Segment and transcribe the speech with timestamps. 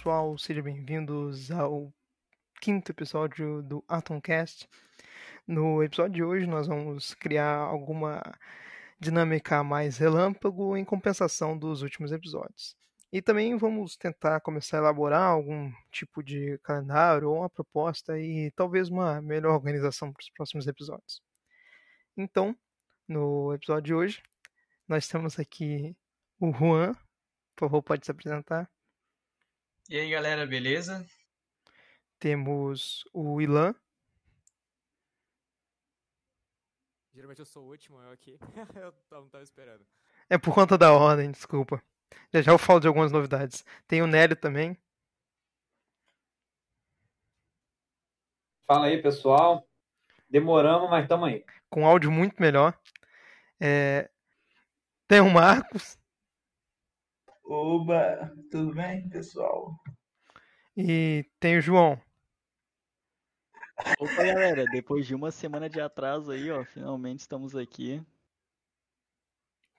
[0.00, 1.92] Pessoal, sejam bem-vindos ao
[2.58, 4.66] quinto episódio do Atomcast.
[5.46, 8.22] No episódio de hoje, nós vamos criar alguma
[8.98, 12.74] dinâmica mais relâmpago em compensação dos últimos episódios.
[13.12, 18.50] E também vamos tentar começar a elaborar algum tipo de calendário ou uma proposta e
[18.52, 21.20] talvez uma melhor organização para os próximos episódios.
[22.16, 22.56] Então,
[23.06, 24.22] no episódio de hoje,
[24.88, 25.94] nós temos aqui
[26.40, 26.94] o Juan.
[27.54, 28.66] Por favor, pode se apresentar.
[29.90, 31.04] E aí, galera, beleza?
[32.20, 33.74] Temos o Ilan.
[37.12, 38.38] Geralmente eu sou o último, eu aqui.
[38.80, 39.84] eu não tava esperando.
[40.28, 41.82] É por conta da ordem, desculpa.
[42.32, 43.64] Já já eu falo de algumas novidades.
[43.88, 44.78] Tem o Nélio também.
[48.68, 49.68] Fala aí, pessoal.
[50.28, 51.44] Demoramos, mas estamos aí.
[51.68, 52.78] Com áudio muito melhor.
[53.58, 54.08] É...
[55.08, 55.99] Tem o Marcos.
[57.52, 59.74] Oba, tudo bem, pessoal?
[60.76, 62.00] E tem o João.
[63.98, 68.00] Opa, galera, depois de uma semana de atraso aí, ó, finalmente estamos aqui.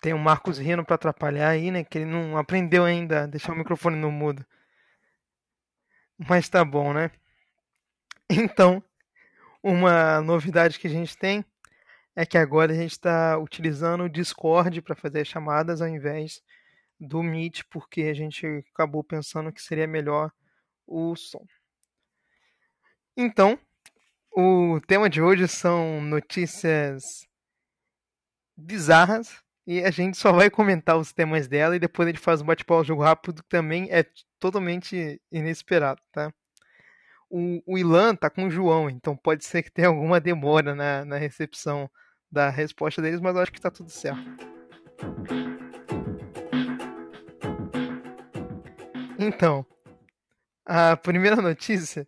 [0.02, 1.86] Tem o Marcos rindo pra atrapalhar aí, né?
[1.86, 4.46] Que ele não aprendeu ainda a deixar o microfone no mudo.
[6.18, 7.10] Mas tá bom, né?
[8.30, 8.84] Então,
[9.64, 11.46] uma novidade que a gente tem
[12.18, 16.44] é que agora a gente está utilizando o Discord para fazer as chamadas ao invés
[17.02, 20.32] do Meet, porque a gente acabou pensando que seria melhor
[20.86, 21.44] o som.
[23.18, 23.60] Então,
[24.32, 27.28] o tema de hoje são notícias
[28.56, 32.42] bizarras e a gente só vai comentar os temas dela e depois a gente faz
[32.42, 34.06] um bate-papo jogo rápido que também é
[34.40, 36.32] totalmente inesperado, tá?
[37.30, 41.04] O, o Ilan tá com o João, então pode ser que tenha alguma demora na,
[41.06, 41.90] na recepção
[42.30, 44.22] da resposta deles, mas eu acho que tá tudo certo.
[49.34, 49.66] Então,
[50.66, 52.06] a primeira notícia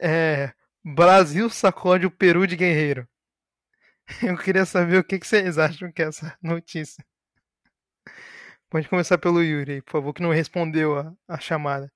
[0.00, 3.06] é Brasil sacode o Peru de guerreiro.
[4.22, 7.04] Eu queria saber o que, vocês acham que é essa notícia.
[8.70, 11.92] Pode começar pelo Yuri, por favor, que não respondeu a, a chamada.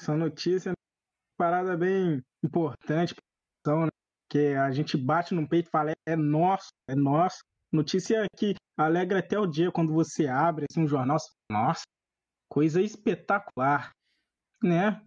[0.00, 3.14] Essa notícia é uma parada bem importante,
[3.66, 3.88] né?
[4.28, 7.38] que a gente bate no peito e fala, é nosso, é nosso.
[7.72, 11.16] Notícia que alegra até o dia quando você abre assim, um jornal,
[11.50, 11.82] nossa,
[12.48, 13.90] coisa espetacular,
[14.62, 15.00] né?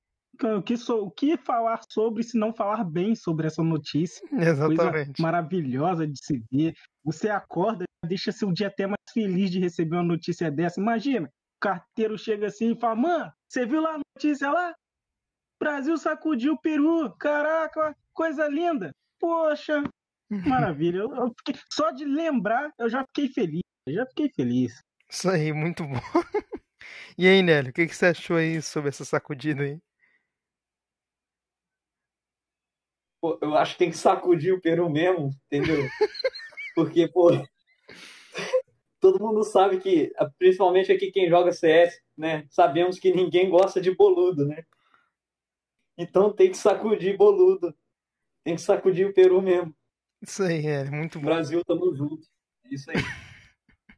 [0.43, 4.23] O que, so, o que falar sobre se não falar bem sobre essa notícia?
[4.31, 4.77] Exatamente.
[4.77, 6.75] Coisa maravilhosa de se ver.
[7.03, 10.79] Você acorda, deixa seu dia até mais feliz de receber uma notícia dessa.
[10.79, 14.75] Imagina, o carteiro chega assim e fala: Mano, você viu lá a notícia lá?
[15.59, 17.11] Brasil sacudiu o Peru.
[17.17, 18.91] Caraca, coisa linda.
[19.19, 19.83] Poxa,
[20.29, 20.99] maravilha.
[20.99, 23.61] Eu, eu fiquei, só de lembrar, eu já fiquei feliz.
[23.85, 24.81] Eu já fiquei feliz.
[25.09, 25.93] Isso aí, muito bom.
[27.17, 29.79] E aí, Nélio, o que, que você achou aí sobre essa sacudida aí?
[33.19, 35.77] Pô, eu acho que tem que sacudir o Peru mesmo, entendeu?
[36.75, 37.29] Porque, pô,
[38.99, 42.45] todo mundo sabe que, principalmente aqui quem joga CS, né?
[42.51, 44.63] Sabemos que ninguém gosta de boludo, né?
[45.97, 47.75] Então tem que sacudir boludo.
[48.43, 49.75] Tem que sacudir o Peru mesmo.
[50.21, 51.25] Isso aí, é muito bom.
[51.25, 52.27] Brasil, tamo junto.
[52.65, 52.97] É isso aí.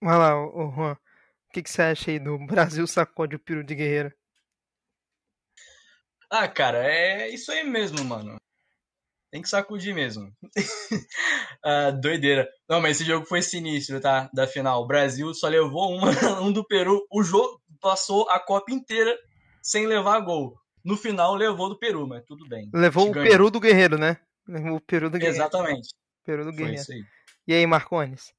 [0.00, 0.92] Vai lá, ô Juan.
[0.92, 4.12] O que, que você acha aí do Brasil sacode o Peru de guerreiro?
[6.30, 8.36] Ah, cara, é isso aí mesmo, mano.
[9.30, 10.30] Tem que sacudir mesmo.
[11.64, 12.48] ah, doideira.
[12.68, 14.30] Não, mas esse jogo foi sinistro, tá?
[14.32, 14.82] Da final.
[14.82, 16.10] O Brasil só levou uma,
[16.40, 17.06] um do Peru.
[17.10, 19.16] O jogo passou a Copa inteira
[19.62, 20.54] sem levar gol.
[20.84, 22.70] No final levou do Peru, mas tudo bem.
[22.72, 23.12] Levou o.
[23.12, 24.18] Peru do Guerreiro, né?
[24.48, 25.36] O Peru do Guerreiro.
[25.36, 25.94] Exatamente.
[26.24, 26.82] Peru do Guerreiro.
[26.82, 27.04] Foi isso aí.
[27.46, 28.32] E aí, Marcones?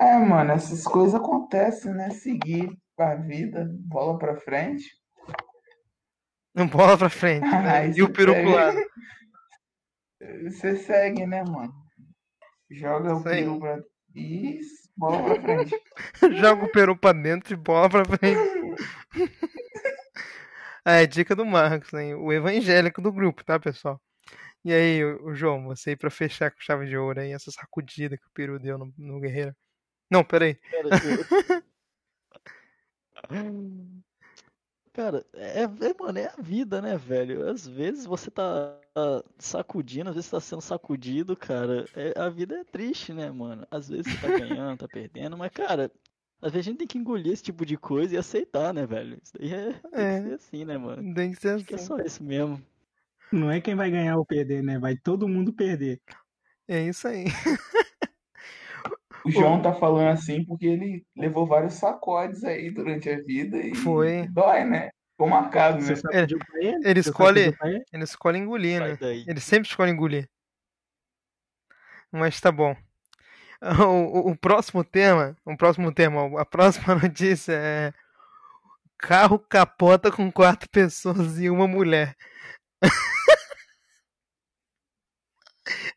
[0.00, 2.10] É, mano, essas coisas acontecem, né?
[2.10, 4.84] Seguir a vida, bola pra frente.
[6.54, 7.40] Não bola pra frente.
[7.46, 7.90] Né?
[7.90, 8.78] e o peru pro lado.
[10.44, 11.72] Você segue, né, mano?
[12.70, 13.80] Joga o peru pra.
[14.14, 15.82] Isso, bola pra frente.
[16.40, 18.40] Joga o peru pra dentro e bola pra frente.
[20.90, 22.14] É, dica do Marcos, né?
[22.14, 24.00] O evangélico do grupo, tá, pessoal?
[24.64, 28.16] E aí, o João, você aí pra fechar com chave de ouro aí, essa sacudida
[28.16, 29.54] que o peru deu no, no Guerreiro.
[30.10, 30.54] Não, peraí.
[30.54, 30.88] Pera,
[34.92, 37.48] Cara, é, é, mano, é a vida, né, velho?
[37.48, 38.76] Às vezes você tá
[39.38, 41.86] sacudindo, às vezes tá sendo sacudido, cara.
[41.94, 43.66] É, a vida é triste, né, mano?
[43.70, 45.90] Às vezes você tá ganhando, tá perdendo, mas, cara,
[46.42, 49.18] às vezes a gente tem que engolir esse tipo de coisa e aceitar, né, velho?
[49.22, 50.20] Isso daí é, é.
[50.20, 51.14] Tem que ser assim, né, mano?
[51.14, 51.56] Tem que ser assim.
[51.56, 52.62] Acho que é só isso mesmo.
[53.32, 54.78] Não é quem vai ganhar ou perder, né?
[54.78, 56.00] Vai todo mundo perder.
[56.66, 57.24] É isso aí.
[59.24, 63.74] O João tá falando assim porque ele levou vários sacodes aí durante a vida e
[63.74, 64.26] Foi.
[64.28, 64.90] dói, né?
[65.12, 65.94] Ficou marcado, né?
[65.94, 66.88] Sacudiu pra ele?
[66.88, 67.84] Ele escolhe, pra ele?
[68.02, 68.96] escolhe engolir, né?
[69.26, 70.28] Ele sempre escolhe engolir.
[72.10, 72.74] Mas tá bom.
[73.86, 77.92] O, o- próximo tema, o próximo tema, a próxima notícia é
[78.98, 82.14] carro capota com quatro pessoas e uma mulher.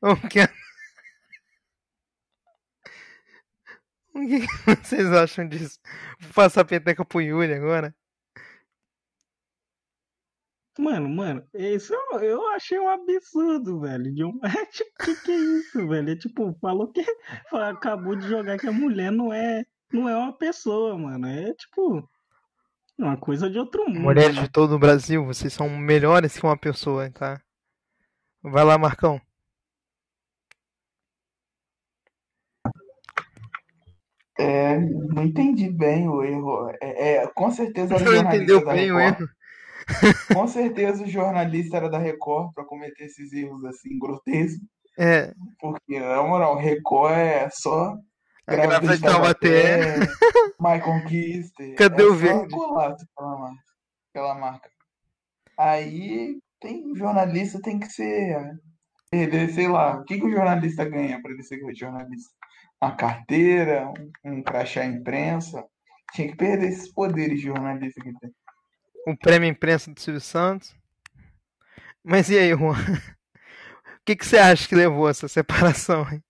[0.02, 0.48] O que,
[4.16, 4.48] o que
[4.84, 5.80] vocês acham disso?
[6.20, 7.94] Vou passar a peteca pro Yuri agora.
[10.78, 14.14] Mano, mano, isso eu, eu achei um absurdo, velho.
[14.14, 14.40] De um...
[14.44, 16.10] É tipo, que que é isso, velho?
[16.10, 17.06] É tipo, falou que
[17.52, 21.28] acabou de jogar que a mulher não é, não é uma pessoa, mano.
[21.28, 22.10] É tipo
[22.98, 24.02] uma coisa de outro mundo.
[24.02, 24.44] Mulheres né?
[24.44, 27.40] de todo o Brasil, vocês são melhores que uma pessoa, tá?
[28.42, 29.22] Vai lá, Marcão.
[34.40, 36.70] É, não entendi bem o erro.
[36.82, 39.28] É, é, com certeza era Não jornalista entendeu da bem o erro?
[40.34, 44.68] Com certeza o jornalista era da Record para cometer esses erros assim grotescos.
[44.98, 47.98] É, Porque, na moral, Record é só
[48.46, 50.00] a Grávida de Taubaté.
[50.60, 51.64] My Conquista.
[51.78, 52.54] Cadê é o verde?
[52.54, 53.64] golaço aquela marca,
[54.10, 54.70] aquela marca.
[55.58, 58.38] Aí tem jornalista tem que ser
[59.10, 62.32] perder, sei lá, o que que o jornalista ganha para ele ser jornalista?
[62.82, 63.88] Uma carteira,
[64.26, 65.64] um, um crachá imprensa.
[66.14, 68.32] Tinha que perder esses poderes de jornalista que tem.
[69.06, 70.74] O prêmio imprensa do Silvio Santos.
[72.04, 72.76] Mas e aí, Juan?
[73.86, 76.06] O que, que você acha que levou a essa separação?
[76.12, 76.22] hein?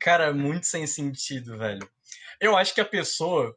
[0.00, 1.88] Cara, muito sem sentido, velho.
[2.40, 3.56] Eu acho que a pessoa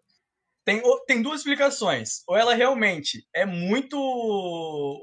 [0.63, 2.21] tem, tem duas explicações.
[2.27, 3.97] Ou ela realmente é muito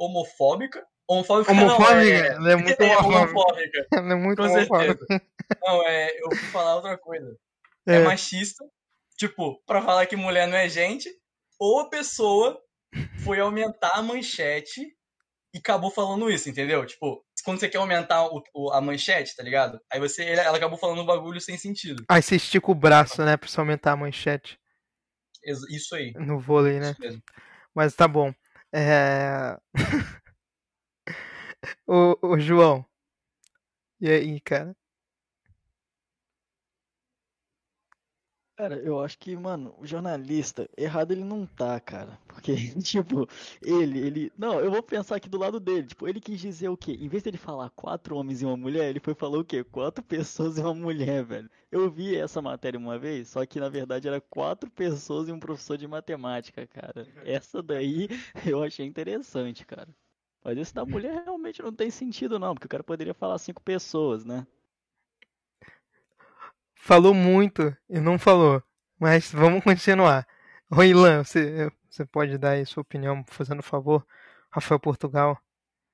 [0.00, 0.86] homofóbica.
[1.08, 2.00] Homofóbica, não, Homofóbica?
[2.04, 3.86] é, Ela é muito é homofóbica.
[3.92, 5.06] Ela é muito Com homofóbica.
[5.06, 5.22] certeza.
[5.62, 7.36] Não, é, eu fui falar outra coisa.
[7.86, 8.04] É É.
[8.04, 8.64] machista,
[9.16, 11.08] tipo, pra falar que mulher não é gente,
[11.58, 12.60] ou a pessoa
[13.24, 14.96] foi aumentar a manchete
[15.54, 16.84] e acabou falando isso, entendeu?
[16.84, 19.80] Tipo, quando você quer aumentar o- o- a manchete, tá ligado?
[19.90, 22.04] Aí você, ela acabou falando um bagulho sem sentido.
[22.08, 24.58] Aí você estica o braço, né, pra você aumentar a manchete
[25.70, 26.12] Isso aí.
[26.14, 26.90] no vôlei, né?
[26.90, 27.22] Isso mesmo.
[27.74, 28.34] Mas tá bom.
[28.72, 29.56] É...
[31.86, 32.84] ô, ô, João.
[34.00, 34.76] E aí, cara?
[38.56, 42.18] Cara, eu acho que, mano, o jornalista, errado ele não tá, cara.
[42.26, 43.26] Porque, tipo,
[43.62, 44.32] ele, ele.
[44.36, 45.86] Não, eu vou pensar aqui do lado dele.
[45.86, 46.92] Tipo, ele quis dizer o quê?
[46.92, 49.62] Em vez dele falar quatro homens e uma mulher, ele foi falar o quê?
[49.62, 51.50] Quatro pessoas e uma mulher, velho.
[51.70, 55.38] Eu vi essa matéria uma vez, só que na verdade era quatro pessoas e um
[55.40, 57.06] professor de matemática, cara.
[57.24, 58.08] Essa daí
[58.46, 59.94] eu achei interessante, cara.
[60.42, 63.62] Mas esse da mulher realmente não tem sentido, não, porque o cara poderia falar cinco
[63.62, 64.46] pessoas, né?
[66.86, 68.62] Falou muito e não falou.
[68.96, 70.24] Mas vamos continuar.
[70.70, 74.06] Roilan, você, você pode dar aí sua opinião, fazendo favor?
[74.52, 75.36] Rafael Portugal.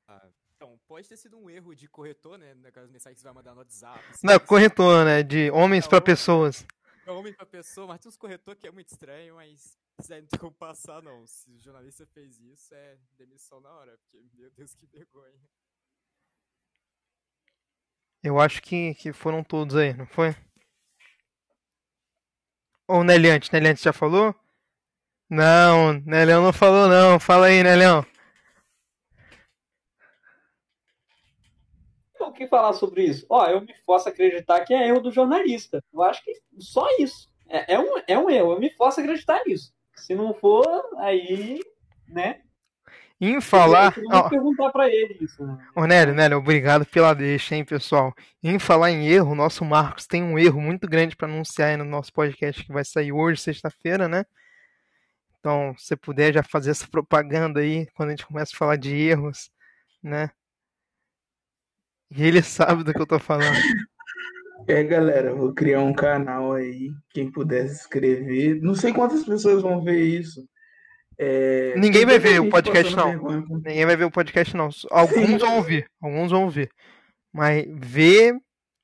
[0.06, 2.52] Ah, então, pode ter sido um erro de corretor, né?
[2.56, 4.04] Naquelas mensagens que você vai mandar no WhatsApp.
[4.22, 4.46] Não, esquece.
[4.46, 5.22] corretor, né?
[5.22, 6.04] De homens pra Não.
[6.04, 6.66] pessoas.
[7.06, 10.20] É homem pra pessoa, mas tem uns corretor que é muito estranho, mas isso aí
[10.20, 11.26] não tem como passar, não.
[11.26, 15.40] Se o jornalista fez isso, é demissão na hora, porque, meu Deus, que vergonha.
[18.22, 20.36] Eu acho que, que foram todos aí, não foi?
[22.88, 23.52] Ou o Neliante?
[23.52, 24.34] Neliante já falou?
[25.28, 27.18] Não, Nelião não falou não.
[27.18, 28.04] Fala aí, Nelião.
[32.20, 33.26] O que falar sobre isso?
[33.28, 33.74] Ó, eu me
[34.08, 35.82] a acreditar que é erro do jornalista.
[35.92, 37.28] Eu acho que só isso.
[37.48, 38.52] É, é um, é um erro.
[38.52, 38.70] Eu me
[39.00, 39.72] a acreditar nisso.
[39.96, 40.66] Se não for,
[40.98, 41.60] aí,
[42.08, 42.42] né?
[43.24, 43.96] Em falar.
[43.96, 45.56] Eu queria Ó, perguntar pra ele isso, né?
[45.76, 48.12] Ô, Nélio, Nélio, obrigado pela deixa, hein, pessoal.
[48.42, 51.76] Em falar em erro, o nosso Marcos tem um erro muito grande para anunciar aí
[51.76, 54.24] no nosso podcast que vai sair hoje, sexta-feira, né?
[55.38, 58.74] Então, se você puder já fazer essa propaganda aí, quando a gente começa a falar
[58.74, 59.52] de erros,
[60.02, 60.28] né?
[62.10, 63.56] E ele sabe do que eu tô falando.
[64.66, 66.92] É, galera, eu vou criar um canal aí.
[67.10, 68.60] Quem puder se inscrever.
[68.60, 70.44] Não sei quantas pessoas vão ver isso.
[71.24, 73.10] É, Ninguém vai ver o podcast, não.
[73.10, 74.70] vergonha Ninguém vai ver o podcast, não.
[74.90, 76.68] Alguns vão ouvir, alguns vão ouvir.
[77.32, 78.34] Mas ver,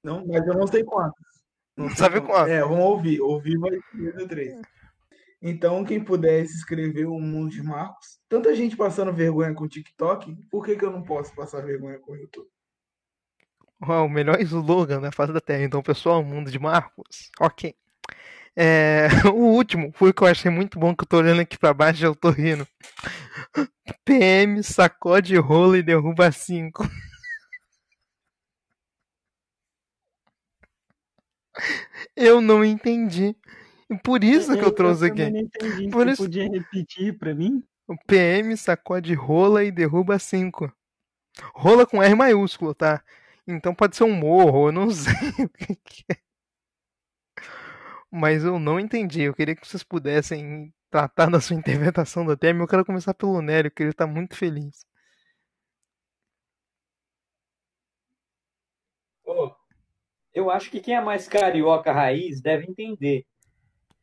[0.05, 1.21] Não, mas eu não sei quantos.
[1.77, 2.51] Não sabe quantos.
[2.51, 3.21] É, vão ouvir.
[3.21, 4.61] Ouvir vai ser três.
[5.43, 8.21] Então, quem puder se inscrever o Mundo de Marcos.
[8.29, 11.99] Tanta gente passando vergonha com o TikTok, por que, que eu não posso passar vergonha
[11.99, 12.49] com o YouTube?
[13.81, 15.65] o melhor slogan da face da Terra.
[15.65, 17.31] Então, pessoal, mundo de Marcos.
[17.41, 17.75] Ok.
[18.61, 21.57] É, o último foi o que eu achei muito bom, que eu tô olhando aqui
[21.57, 22.67] pra baixo e eu tô rindo.
[24.05, 26.83] PM sacode rola e derruba cinco.
[32.17, 33.35] Eu não entendi.
[33.91, 35.33] E por isso que eu trouxe também aqui.
[35.33, 35.89] não entendi.
[35.91, 37.63] Por Você isso- podia repetir pra mim?
[37.87, 40.71] O PM sacode rola e derruba 5.
[41.55, 43.03] Rola com R maiúsculo, tá?
[43.47, 46.17] Então pode ser um morro, eu não sei o que, que é.
[48.11, 49.23] Mas eu não entendi.
[49.23, 52.63] Eu queria que vocês pudessem tratar da sua interpretação do termo.
[52.63, 54.87] Eu quero começar pelo Nélio, que ele tá muito feliz.
[59.23, 59.55] Pô,
[60.33, 63.27] eu acho que quem é mais carioca raiz deve entender.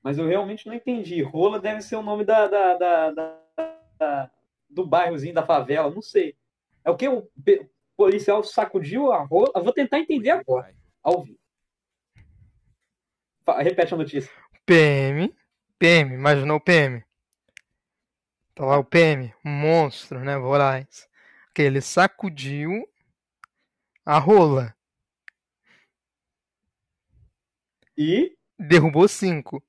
[0.04, 1.22] Mas eu realmente não entendi.
[1.24, 3.40] Rola deve ser o nome da, da- da- da-
[3.98, 4.32] da-
[4.70, 6.36] do bairrozinho da favela, não sei.
[6.84, 7.28] É o que o
[7.98, 9.52] policial sacudiu a rola?
[9.56, 11.40] Eu vou tentar entender agora, ao vivo.
[13.48, 14.32] Repete a notícia.
[14.66, 15.34] PM.
[15.78, 17.04] PM, imaginou o PM?
[18.56, 20.38] Tá lá o PM, um monstro, né?
[20.38, 21.10] Voraz.
[21.54, 22.88] Que ele sacudiu
[24.06, 24.76] a rola.
[27.98, 29.62] E Derrubou 5.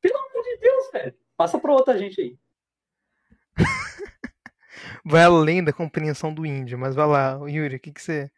[0.00, 1.14] pelo amor de Deus, velho.
[1.36, 2.38] Passa pra outra gente aí.
[5.04, 8.30] vai além da compreensão do índio, mas vai lá, Yuri, o que, que você.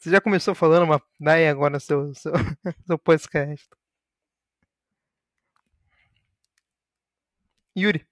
[0.00, 2.32] Você já começou falando, mas dá aí agora seu, seu,
[2.86, 3.68] seu podcast.
[7.76, 8.06] Yuri,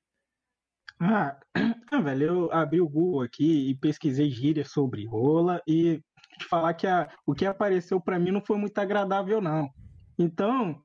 [0.99, 1.39] Ah,
[2.03, 6.03] velho, eu abri o Google aqui e pesquisei gírias sobre rola e
[6.39, 9.71] te falar que a- o que apareceu pra mim não foi muito agradável, não.
[10.19, 10.83] Então,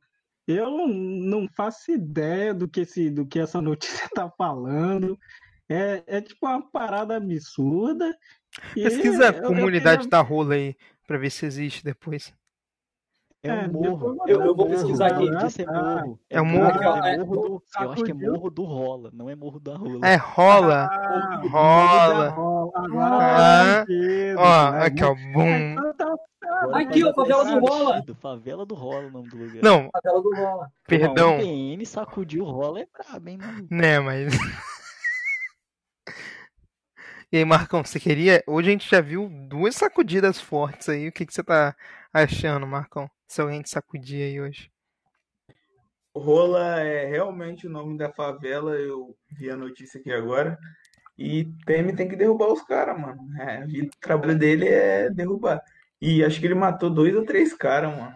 [0.47, 5.17] eu não, faço ideia do que, esse, do que essa notícia tá falando.
[5.69, 8.15] É, é tipo uma parada absurda.
[8.73, 10.75] Pesquisa a eu- eu comunidade da rola aí,
[11.07, 12.33] pra ver se existe depois.
[13.43, 14.17] É É, um morro.
[14.27, 15.29] eu- eu vou pesquisar aqui.
[15.29, 16.19] A notícia é Ah, morro.
[16.31, 17.05] É um morro, morro.
[17.05, 18.33] é morro do, eu acho que é Sacudiu.
[18.33, 20.07] morro do rola, não é morro da rola.
[20.07, 20.89] É, rola.
[20.91, 22.29] Ah, rola.
[22.29, 22.71] rola.
[22.75, 25.93] Agora Ah, sentido, Ó, aqui, ó, bum.
[25.97, 26.15] Tá
[26.73, 28.03] Aqui, ó, favela do Rola.
[28.21, 29.63] Favela do rola é o nome do lugar.
[29.63, 30.71] Não, Favela do Rola.
[30.87, 33.67] perdão, O PM sacudiu o rola é brabo, hein, mano?
[33.69, 34.27] né, mas.
[37.35, 38.41] E aí, Marcão, você queria.
[38.47, 41.09] Hoje a gente já viu duas sacudidas fortes aí.
[41.09, 41.75] O que, que você tá
[42.13, 43.11] achando, Marcão?
[43.27, 44.71] Se alguém te sacudir aí hoje.
[46.15, 50.57] Rola é realmente o nome da favela, eu vi a notícia aqui agora.
[51.17, 53.19] E PM tem que derrubar os caras, mano.
[53.37, 55.61] É, o trabalho dele é derrubar.
[55.99, 58.15] E acho que ele matou dois ou três caras, mano.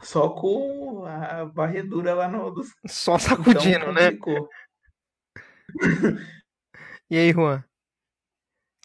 [0.00, 4.12] Só com a varredura lá no dos Só então sacudindo, né?
[4.12, 4.48] complicou.
[7.10, 7.62] E aí, Juan?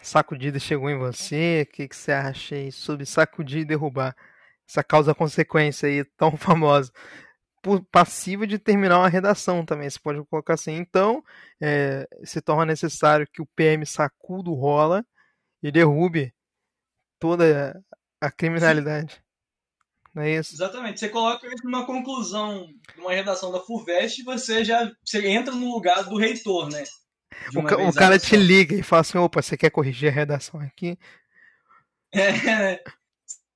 [0.07, 1.67] Sacudida chegou em você?
[1.67, 4.15] O que, que você acha aí sobre sacudir e derrubar?
[4.67, 6.93] Essa causa-consequência aí tão famosa.
[7.91, 10.75] Passiva de terminar uma redação também, você pode colocar assim.
[10.75, 11.21] Então,
[11.61, 15.05] é, se torna necessário que o PM sacuda o rola
[15.61, 16.33] e derrube
[17.19, 17.77] toda
[18.21, 19.21] a criminalidade.
[20.15, 20.55] Não é isso?
[20.55, 21.01] Exatamente.
[21.01, 26.05] Você coloca isso numa conclusão, numa redação da FUVEST, você já você entra no lugar
[26.05, 26.85] do reitor, né?
[27.55, 30.59] O, ca- o cara te liga e fala assim: opa, você quer corrigir a redação
[30.59, 30.97] aqui?
[32.13, 32.81] É,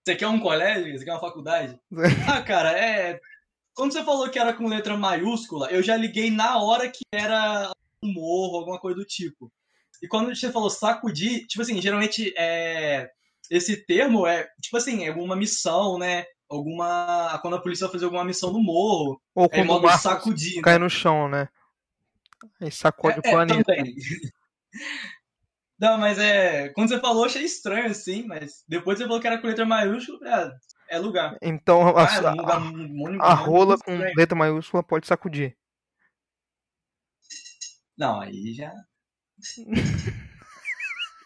[0.04, 0.98] Você quer um colégio?
[0.98, 1.80] Você quer uma faculdade?
[2.28, 3.20] Ah, cara, é.
[3.74, 7.72] Quando você falou que era com letra maiúscula, eu já liguei na hora que era
[8.04, 9.52] um morro, alguma coisa do tipo.
[10.02, 13.10] E quando você falou sacudir, tipo assim, geralmente é.
[13.50, 16.26] Esse termo é, tipo assim, é alguma missão, né?
[16.50, 17.38] Alguma.
[17.42, 19.98] Quando a polícia vai fazer alguma missão no morro, Ou é em quando o modo
[20.00, 20.56] sacudir.
[20.58, 20.62] né?
[20.64, 21.48] cai no chão, né?
[22.62, 23.64] Aí sacode o É, é, planeta.
[23.64, 23.96] também.
[25.80, 26.70] Não, mas é.
[26.70, 30.20] Quando você falou, achei estranho, assim, mas depois você falou que era com letra maiúscula,
[30.90, 31.38] é, é lugar.
[31.42, 32.62] Então a, Ah, é um lugar
[33.20, 34.14] a- a rola com estranho.
[34.16, 35.58] letra maiúscula pode sacudir.
[37.98, 38.72] Não, aí já.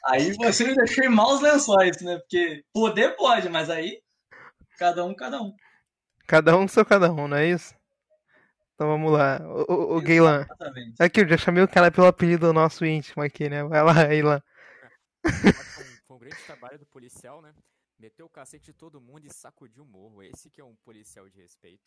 [0.05, 2.17] aí você me deixou em maus lençóis, né?
[2.19, 4.01] Porque poder pode, mas aí.
[4.77, 5.53] Cada um, cada um.
[6.27, 7.73] Cada um seu cada um, não é isso?
[8.75, 9.39] Então vamos lá.
[9.41, 10.45] O, o, o Gaylan.
[10.99, 13.63] Aqui, eu já chamei o cara pelo apelido nosso íntimo aqui, né?
[13.63, 14.41] Vai lá, Gaylan.
[15.23, 15.51] Foi
[15.83, 17.53] um, foi um grande trabalho do policial, né?
[17.97, 20.21] Meteu o cacete de todo mundo e sacudiu o morro.
[20.21, 21.81] Esse que é um policial de respeito.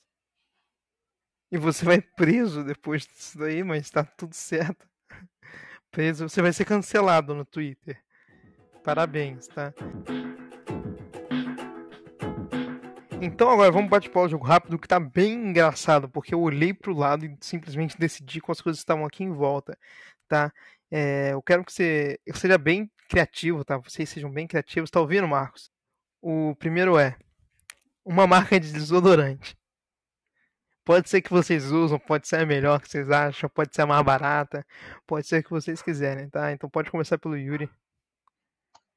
[1.52, 4.88] E você vai preso depois disso daí, mas tá tudo certo.
[5.90, 8.02] Preso, você vai ser cancelado no Twitter.
[8.82, 9.74] Parabéns, tá?
[13.20, 16.94] Então agora vamos bate-papo o jogo rápido que tá bem engraçado, porque eu olhei pro
[16.94, 19.76] lado e simplesmente decidi quais coisas estavam aqui em volta,
[20.28, 20.52] tá?
[20.88, 23.76] É, eu quero que você seja bem criativo, tá?
[23.78, 24.90] Vocês sejam bem criativos.
[24.90, 25.68] Tá ouvindo, Marcos?
[26.22, 27.16] O primeiro é
[28.04, 29.56] uma marca de desodorante.
[30.84, 33.86] Pode ser que vocês usam, pode ser a melhor que vocês acham, pode ser a
[33.86, 34.64] mais barata,
[35.06, 36.52] pode ser que vocês quiserem, tá?
[36.52, 37.68] Então pode começar pelo Yuri.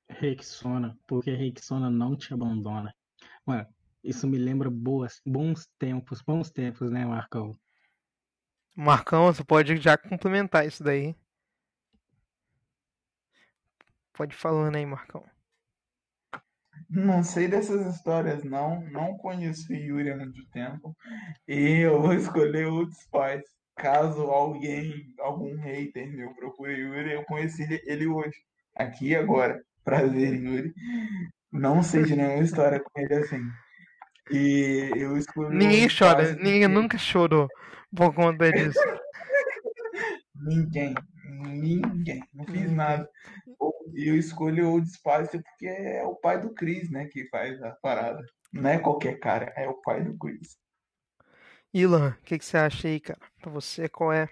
[0.07, 2.93] Rexona, porque Rexona não te abandona.
[3.45, 3.67] Mano,
[4.03, 7.55] isso me lembra boas, bons tempos, bons tempos, né, Marcão?
[8.75, 11.15] Marcão, você pode já complementar isso daí.
[14.13, 15.23] Pode ir falando aí, Marcão.
[16.89, 18.81] Não sei dessas histórias, não.
[18.89, 20.95] Não conheço Yuri há muito tempo.
[21.47, 23.43] E eu vou escolher outros pais.
[23.75, 28.43] Caso alguém, algum hater meu procure Yuri, eu conheci ele hoje.
[28.75, 29.63] Aqui e agora.
[29.83, 30.73] Prazer, Yuri.
[31.51, 33.41] Não sei de nenhuma história com ele assim.
[34.31, 35.55] E eu escolhi.
[35.57, 37.47] Ninguém chora, ninguém porque- nunca chorou
[37.95, 38.79] por conta disso.
[40.35, 40.93] Ninguém.
[41.25, 42.23] Ninguém.
[42.33, 42.75] Não fiz Ninguém.
[42.75, 43.09] nada.
[43.93, 47.07] E eu escolho o Spicer porque é o pai do Chris, né?
[47.07, 48.23] Que faz a parada.
[48.53, 50.57] Não é qualquer cara, é o pai do Chris.
[51.73, 53.19] Ilan, o que, que você acha aí, cara?
[53.41, 54.29] Pra você, qual é?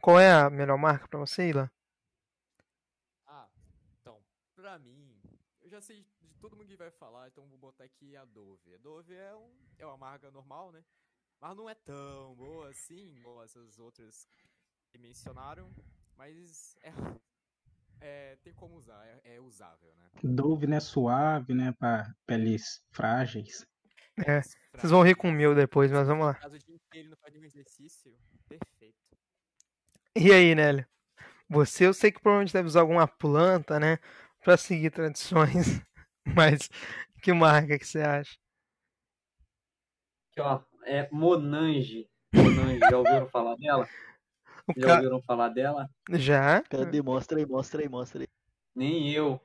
[0.00, 1.68] Qual é a melhor marca pra você, Ilan?
[3.26, 3.48] Ah,
[4.00, 4.20] então,
[4.54, 5.20] pra mim,
[5.62, 6.13] eu já sei de
[6.44, 8.74] todo mundo que vai falar, então vou botar aqui a Dove.
[8.74, 10.84] A Dove é, um, é uma marca normal, né?
[11.40, 14.28] Mas não é tão boa assim, igual essas outras
[14.90, 15.70] que mencionaram,
[16.18, 16.92] mas é,
[18.02, 20.10] é tem como usar, é, é usável, né?
[20.22, 23.66] Dove, né, suave, né, pra peles frágeis.
[24.18, 24.42] É,
[24.74, 26.34] Vocês vão rir com o meu depois, mas vamos lá.
[26.34, 28.14] Caso o dia inteiro não faz nenhum exercício,
[28.46, 28.98] perfeito.
[30.14, 30.86] E aí, Nélio?
[31.48, 33.98] Você, eu sei que provavelmente deve usar alguma planta, né?
[34.42, 35.82] Pra seguir tradições.
[36.34, 36.70] Mas
[37.22, 38.36] que marca que você acha?
[40.30, 42.08] Aqui, ó, é Monange.
[42.34, 43.88] Monange, já ouviram falar dela?
[44.66, 44.94] O Já ca...
[44.96, 45.88] ouviram falar dela?
[46.10, 46.62] Já?
[46.62, 47.02] Cadê?
[47.02, 48.28] Mostra aí, mostra aí, mostra aí.
[48.74, 49.40] Nem eu.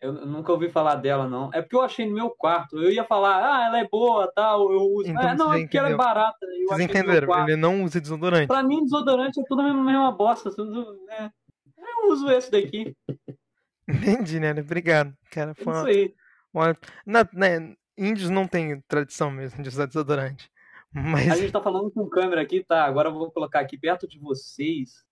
[0.00, 1.50] Eu nunca ouvi falar dela, não.
[1.52, 2.76] É porque eu achei no meu quarto.
[2.76, 5.10] Eu ia falar, ah, ela é boa, tal, eu uso.
[5.10, 6.36] Então Ah, não, é porque ela é barata.
[6.42, 7.42] Eu Vocês entenderam?
[7.42, 8.46] Ele não usa desodorante.
[8.46, 10.50] Pra mim, desodorante é tudo a mesma, mesma bosta.
[10.50, 11.30] Tudo, né?
[11.78, 12.94] Eu uso esse daqui.
[14.18, 14.62] Entendi, Nélio.
[14.62, 15.50] Obrigado, cara.
[15.52, 15.88] É Foi isso uma...
[15.88, 16.14] aí.
[16.52, 20.50] uma- Na, né, índios não tem tradição mesmo de usar desodorante.
[20.92, 22.84] Mas A gente tá falando com câmera aqui, tá?
[22.84, 25.04] Agora eu vou colocar aqui perto de vocês.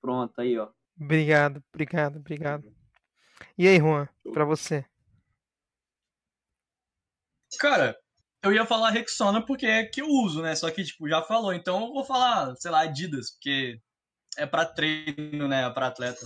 [0.00, 0.70] Pronto, aí, ó.
[0.98, 2.72] obrigado, obrigado, obrigado.
[3.56, 4.84] E aí, Juan, pra você?
[7.58, 7.96] Cara,
[8.42, 10.54] eu ia falar Rexona porque é que eu uso, né?
[10.54, 11.52] Só que, tipo, já falou.
[11.52, 13.80] Então eu vou falar, sei lá, Adidas, porque
[14.36, 15.68] é pra treino, né?
[15.70, 16.24] Pra atleta.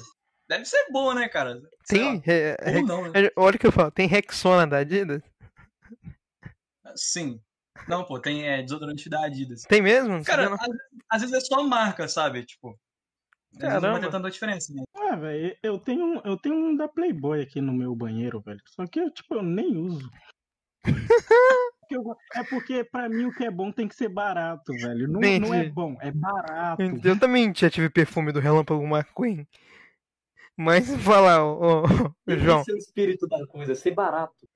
[0.53, 1.63] Deve ser boa, né, cara?
[1.85, 2.19] Sei Tem.
[2.23, 3.31] re- re- não, né?
[3.37, 5.23] Olha o que eu falo, tem Rexona da Adidas?
[6.95, 7.41] Sim.
[7.89, 9.63] Não, pô, tem é, desodorante da Adidas.
[9.63, 10.11] Tem mesmo?
[10.17, 10.57] Não Cara, não.
[10.57, 10.69] às,
[11.09, 12.45] às vezes é só marca, sabe?
[12.45, 12.79] Tipo.
[13.55, 14.01] Não Caramba.
[14.01, 14.83] ter tanta diferença, né?
[14.95, 18.61] Ah, velho, eu tenho, um- eu tenho um da Playboy aqui no meu banheiro, velho.
[18.69, 20.11] Só que eu, tipo, eu nem uso.
[22.35, 25.07] É porque pra mim o que é bom tem que ser barato, velho.
[25.07, 26.81] Não, não é bom, é barato.
[27.05, 29.47] Eu também já tive perfume do Relâmpago McQueen.
[30.57, 34.49] Mas falar, ô, ô, João, Esse é o espírito da coisa, ser barato.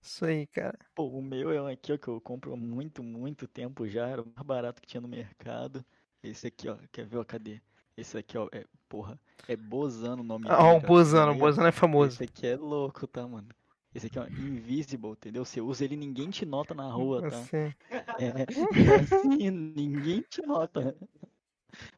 [0.00, 0.78] isso aí, cara.
[0.94, 4.06] Pô, o meu é um aqui, ó, que eu compro há muito, muito tempo já.
[4.08, 5.84] Era o mais barato que tinha no mercado.
[6.22, 6.76] Esse aqui, ó.
[6.92, 7.24] Quer ver, ó?
[7.24, 7.60] Cadê?
[7.96, 8.48] Esse aqui, ó.
[8.52, 9.18] É, porra.
[9.48, 10.86] É Bozano o nome Ah, o cara.
[10.86, 12.16] Bozano, o Aí, ó, Bozano é famoso.
[12.16, 13.48] Esse aqui é louco, tá, mano?
[13.94, 15.44] Esse aqui, ó, invisible, entendeu?
[15.44, 17.38] Você usa ele, ninguém te nota na rua, tá?
[17.38, 17.74] Assim,
[18.18, 20.96] É, é assim, ninguém te nota.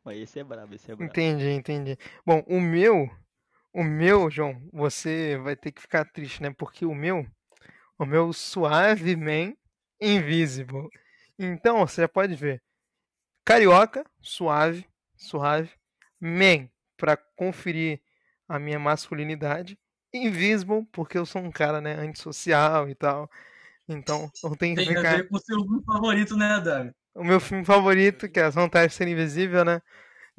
[0.04, 1.12] Mas esse é brabo, esse é brabo.
[1.12, 1.96] entendi, entendi.
[2.24, 3.08] Bom, o meu,
[3.76, 6.50] o meu, João, você vai ter que ficar triste, né?
[6.50, 7.26] Porque o meu,
[7.98, 9.52] o meu Suave Man
[10.00, 10.88] Invisible.
[11.38, 12.62] Então, você já pode ver.
[13.44, 15.70] Carioca, suave, suave.
[16.18, 18.00] Man, pra conferir
[18.48, 19.78] a minha masculinidade.
[20.10, 23.30] Invisible, porque eu sou um cara, né, antissocial e tal.
[23.86, 25.16] Então, eu tenho que Tem a ficar.
[25.18, 26.92] ver com o seu grupo favorito, né, Dami?
[27.14, 29.82] O meu filme favorito, que é As Vantagens de Ser Invisível, né?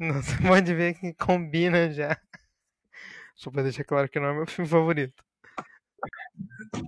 [0.00, 2.20] Você pode ver que combina já.
[3.38, 5.22] Só pra deixar claro que não é meu filme favorito.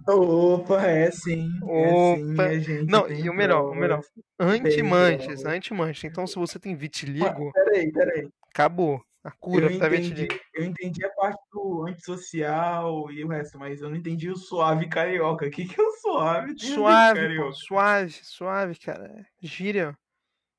[0.08, 1.48] Opa, é sim.
[1.68, 2.42] É sim, Opa.
[2.46, 4.02] a gente Não, e o melhor, o melhor.
[4.38, 6.04] Anti-manchas, anti-manchas.
[6.10, 8.28] Então, se você tem vitiligo, Peraí, peraí.
[8.52, 9.02] acabou.
[9.22, 10.40] A cura Eu da entendi, vitiligo.
[10.54, 14.88] eu entendi a parte do antissocial e o resto, mas eu não entendi o suave
[14.88, 15.46] carioca.
[15.46, 16.58] O que, que é o suave?
[16.58, 17.52] Suave, pô, carioca?
[17.52, 19.26] suave, suave, cara.
[19.42, 19.96] Gíria.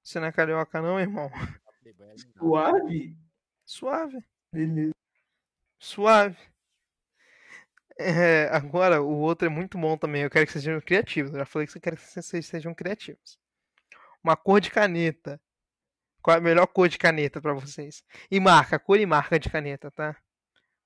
[0.04, 1.30] Você não é carioca, não, irmão?
[1.34, 2.16] É.
[2.38, 3.18] Suave?
[3.66, 4.20] Suave,
[4.54, 4.92] Beleza.
[5.82, 6.38] Suave.
[8.00, 10.22] É, agora, o outro é muito bom também.
[10.22, 11.34] Eu quero que vocês sejam criativos.
[11.34, 13.38] Eu já falei que eu quero que vocês sejam criativos.
[14.24, 15.42] Uma cor de caneta.
[16.22, 18.04] Qual é a melhor cor de caneta pra vocês?
[18.30, 20.16] E marca, cor e marca de caneta, tá?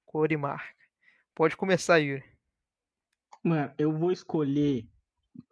[0.05, 0.73] Cor e marca.
[1.36, 2.23] Pode começar, Yuri.
[3.43, 4.88] Mano, eu vou escolher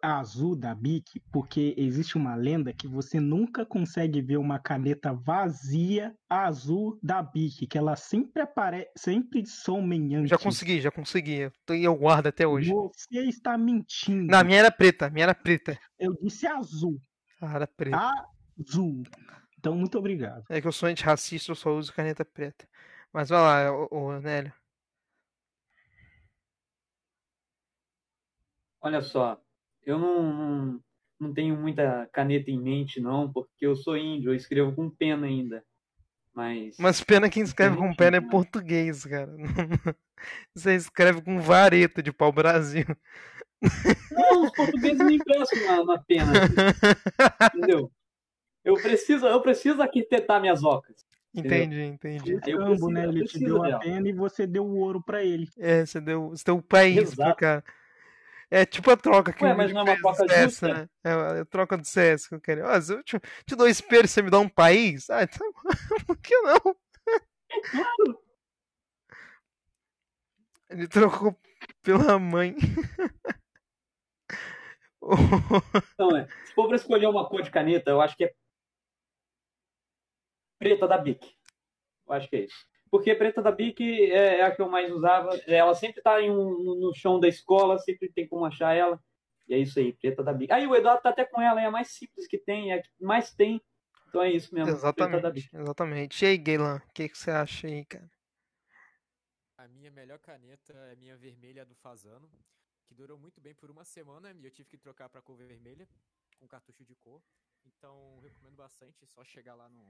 [0.00, 6.14] azul da Bic porque existe uma lenda que você nunca consegue ver uma caneta vazia
[6.28, 10.26] azul da Bic, que ela sempre aparece, sempre somente.
[10.26, 11.50] Já consegui, já consegui.
[11.70, 12.72] E eu guardo até hoje.
[12.72, 14.30] Você está mentindo.
[14.30, 15.78] Na minha era preta, minha era preta.
[15.98, 17.00] Eu disse azul.
[17.40, 18.12] Ah, era preta.
[18.58, 19.02] Azul.
[19.58, 20.44] Então, muito obrigado.
[20.48, 22.68] É que eu sou antirracista, eu só uso caneta preta.
[23.12, 24.52] Mas vai lá, ô, ô Nélio.
[28.80, 29.42] Olha só,
[29.86, 30.80] eu não, não,
[31.20, 35.26] não tenho muita caneta em mente, não, porque eu sou índio, eu escrevo com pena
[35.26, 35.62] ainda.
[36.34, 36.76] Mas.
[36.78, 39.30] Mas pena quem escreve com pena é português, cara.
[40.54, 42.84] Você escreve com vareta de pau Brasil.
[44.10, 46.32] Não, os portugueses não emprestam na, na pena.
[47.54, 47.90] Entendeu?
[48.64, 51.04] Eu preciso, eu preciso arquitetar minhas ocas.
[51.34, 52.32] Entendi, entendi.
[52.46, 53.04] Eu preciso- né?
[53.04, 53.80] Ele te deu a dela.
[53.80, 55.48] pena e você deu o ouro pra ele.
[55.58, 57.36] É, você deu, você deu o país pro Exato.
[57.36, 57.64] cara.
[58.54, 60.72] É tipo a troca que Ué, mas não é uma troca CS, justa?
[60.72, 60.88] né?
[61.02, 62.64] É a a troca do CS que eu quero.
[62.64, 65.10] Ah, eu te, te dou espelho, você me dá um país?
[65.10, 65.52] Ah, então,
[66.06, 66.76] por que não?
[70.70, 71.36] Ele trocou
[71.82, 72.54] pela mãe.
[75.92, 76.26] Então, é.
[76.46, 78.34] Se for pra escolher uma cor de caneta, eu acho que é
[80.58, 81.36] preta da Bic.
[82.06, 82.66] Eu acho que é isso.
[82.94, 85.36] Porque preta da Bic é, é a que eu mais usava.
[85.48, 89.02] Ela sempre tá em um, no- chão da escola, sempre tem como achar ela.
[89.48, 90.52] E é isso aí, preta da Bic.
[90.52, 92.82] Aí o Eduardo tá até com ela, é a mais simples que tem, é a
[92.82, 93.60] que mais tem.
[94.08, 95.44] Então é isso mesmo, preta da Bic.
[95.44, 96.24] Exatamente, exatamente.
[96.24, 98.08] E aí, Gaylan, o que, que você acha aí, cara?
[99.58, 102.30] A minha melhor caneta é a minha vermelha do Fazano,
[102.86, 105.88] que durou muito bem por uma semana e eu tive que trocar pra cor vermelha,
[106.38, 107.20] com cartucho de cor.
[107.66, 109.84] Então, recomendo bastante, só chegar lá no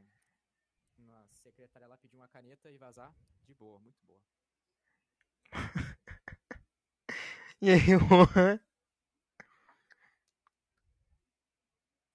[0.98, 4.20] na secretária lá, pedir uma caneta e vazar de boa, muito boa.
[7.62, 8.60] E aí, Juan?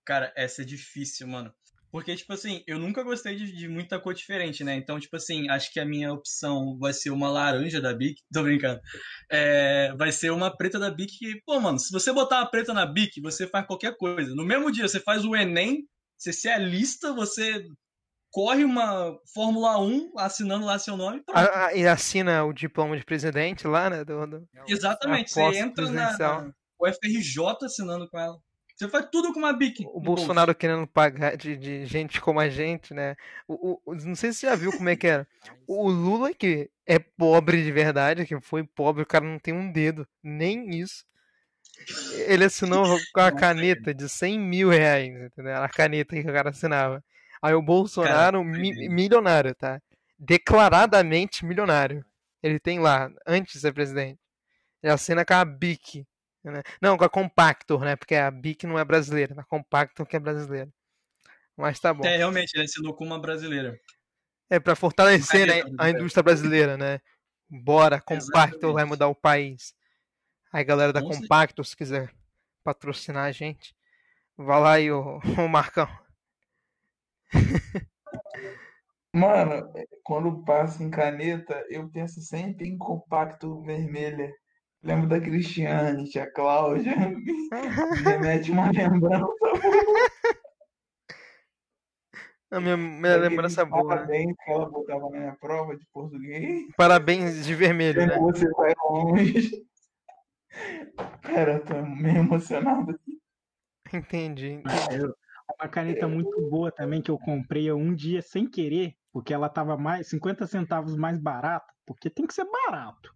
[0.06, 1.54] Cara, essa é difícil, mano.
[1.92, 4.76] Porque, tipo assim, eu nunca gostei de, de muita cor diferente, né?
[4.76, 8.22] Então, tipo assim, acho que a minha opção vai ser uma laranja da Bic.
[8.32, 8.80] Tô brincando.
[9.32, 11.18] É, vai ser uma preta da Bic.
[11.18, 14.36] que, Pô, mano, se você botar a preta na Bic, você faz qualquer coisa.
[14.36, 15.88] No mesmo dia, você faz o Enem,
[16.18, 17.66] você se alista, você
[18.32, 21.24] corre uma Fórmula 1 assinando lá seu nome.
[21.32, 24.04] A- a- E assina o diploma de presidente lá, né?
[24.06, 25.32] do- do- É Exatamente.
[25.32, 28.38] Você entra na, na UFRJ assinando com ela.
[28.76, 29.82] Você faz tudo com uma Bic.
[29.82, 30.04] O no bolso.
[30.22, 33.16] Bolsonaro querendo pagar de, de gente como a gente, né?
[33.46, 35.28] O, o- não sei se você já viu como é que era.
[35.68, 39.70] O Lula, que é pobre de verdade, que foi pobre, o cara não tem um
[39.72, 41.04] dedo, nem isso.
[42.28, 45.58] Ele assinou com a caneta de 100 mil reais, entendeu?
[45.58, 47.04] A caneta que o cara assinava.
[47.42, 48.94] Aí o Bolsonaro, mi- doideira.
[48.94, 49.82] milionário, tá?
[50.18, 52.06] Declaradamente milionário.
[52.44, 54.20] Ele tem lá, antes de ser presidente.
[54.82, 56.06] Ele assina com a BIC.
[56.44, 56.62] né?
[56.82, 57.96] Não, com a Compactor, né?
[57.96, 60.70] Porque a BIC não é brasileira, a Compactor que é brasileira.
[61.56, 62.06] Mas tá bom.
[62.06, 63.80] É, realmente, ele assinou com uma brasileira.
[64.50, 65.92] É pra fortalecer né, a né?
[65.92, 67.00] indústria brasileira, né?
[67.50, 69.74] Bora, Compactor vai mudar o país.
[70.52, 71.02] Aí, galera da.
[71.02, 72.12] Compactor, se quiser
[72.64, 73.76] patrocinar a gente,
[74.38, 75.88] vai lá aí, ô, ô Marcão.
[79.14, 79.72] Mano,
[80.04, 84.32] quando passa em caneta, eu penso sempre em compacto vermelha.
[84.84, 86.96] Lembro da Cristiane, tia Cláudia.
[86.96, 89.28] Me remete uma lembrança
[92.52, 93.90] A minha, minha lembrança boa, né?
[93.90, 96.66] parabéns que ela botava na minha prova de português.
[96.76, 98.18] Parabéns de vermelho, né?
[98.18, 99.52] Você vai longe.
[101.22, 103.00] Cara, eu tô meio emocionado.
[103.94, 104.64] Entendi.
[104.92, 105.16] Eu-
[105.60, 109.78] Uma caneta muito boa também que eu comprei um dia sem querer, porque ela tava
[109.78, 113.14] mais 50 centavos mais barata, porque tem que ser barato.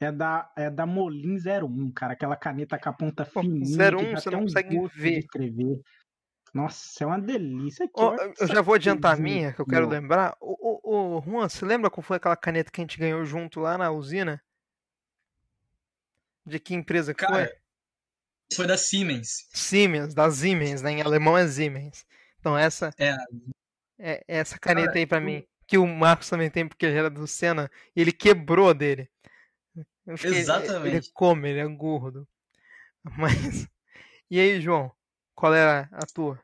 [0.00, 3.96] É da, é da Molin 01, cara, aquela caneta com a ponta Pô, fininha, 01
[3.96, 5.18] que dá você não um consegue ver.
[5.18, 5.80] escrever.
[6.52, 7.86] Nossa, é uma delícia.
[7.86, 10.36] aqui, olha eu já vou adiantar a minha, que eu quero lembrar.
[10.40, 13.60] Ô, ô, ô, Juan, você lembra qual foi aquela caneta que a gente ganhou junto
[13.60, 14.42] lá na usina?
[16.44, 17.24] De que empresa que?
[17.24, 17.61] Cara, foi
[18.66, 19.46] da Siemens.
[19.52, 20.92] Siemens, da Siemens, né?
[20.92, 22.04] Em alemão é Siemens.
[22.40, 23.16] Então essa É.
[23.98, 27.26] é essa caneta aí pra mim, que o Marcos também tem porque ele era do
[27.26, 29.08] Senna e ele quebrou a dele.
[30.16, 30.96] Fiquei- Exatamente.
[30.96, 32.26] Ele come, ele é gordo.
[33.16, 33.68] Mas
[34.30, 34.90] e aí, João?
[35.34, 36.38] Qual era a tua?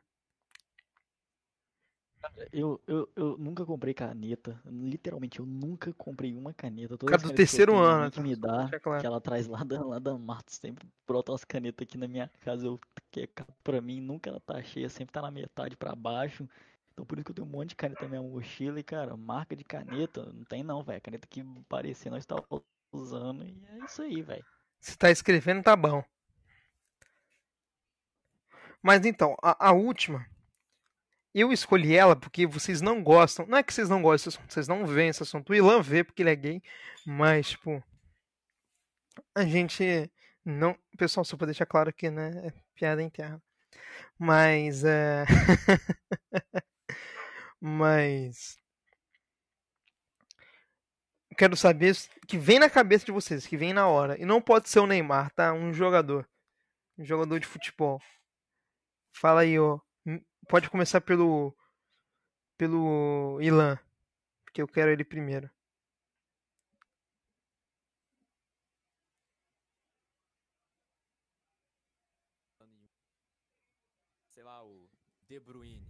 [2.51, 4.59] Eu, eu, eu nunca comprei caneta.
[4.65, 6.97] Literalmente, eu nunca comprei uma caneta.
[6.97, 8.23] Todas Cara do que terceiro tenho, ano, que tá?
[8.23, 9.01] me dá, deixar claro.
[9.01, 12.29] que ela traz lá da, lá da Mato, sempre brota umas canetas aqui na minha
[12.41, 12.65] casa.
[12.65, 12.79] Eu,
[13.11, 13.29] que é
[13.63, 16.47] pra mim, nunca ela tá cheia, sempre tá na metade pra baixo.
[16.91, 18.79] Então por isso que eu tenho um monte de caneta na minha mochila.
[18.79, 21.01] E cara, marca de caneta, não tem não, velho.
[21.01, 22.43] Caneta que parecia nós estava
[22.91, 23.45] usando.
[23.45, 24.45] E é isso aí, velho.
[24.81, 26.03] Se tá escrevendo, tá bom.
[28.81, 30.25] Mas então, a, a última,
[31.33, 33.45] eu escolhi ela porque vocês não gostam.
[33.45, 35.51] Não é que vocês não gostam desse vocês não veem esse assunto.
[35.51, 36.61] O Ilan vê porque ele é gay,
[37.05, 37.83] mas, tipo,
[39.35, 40.11] a gente
[40.43, 40.77] não.
[40.97, 42.47] Pessoal, só pra deixar claro aqui, né?
[42.47, 43.41] É piada interna.
[44.17, 45.25] Mas, é.
[47.61, 48.57] mas.
[51.37, 51.95] Quero saber
[52.27, 54.19] que vem na cabeça de vocês, que vem na hora.
[54.19, 55.53] E não pode ser o Neymar, tá?
[55.53, 56.27] Um jogador.
[56.97, 58.01] Um jogador de futebol.
[59.13, 59.79] Fala aí, ó.
[60.49, 61.55] Pode começar pelo.
[62.57, 63.77] Pelo Ilan.
[64.43, 65.47] Porque eu quero ele primeiro.
[74.31, 74.89] Sei lá, o
[75.27, 75.85] De Bruyne,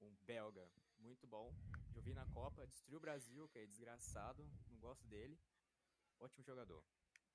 [0.00, 0.64] um belga,
[1.00, 1.52] muito bom.
[1.96, 5.36] Eu vi na Copa, destruiu o Brasil, que é desgraçado, não gosto dele.
[6.20, 6.84] Ótimo jogador.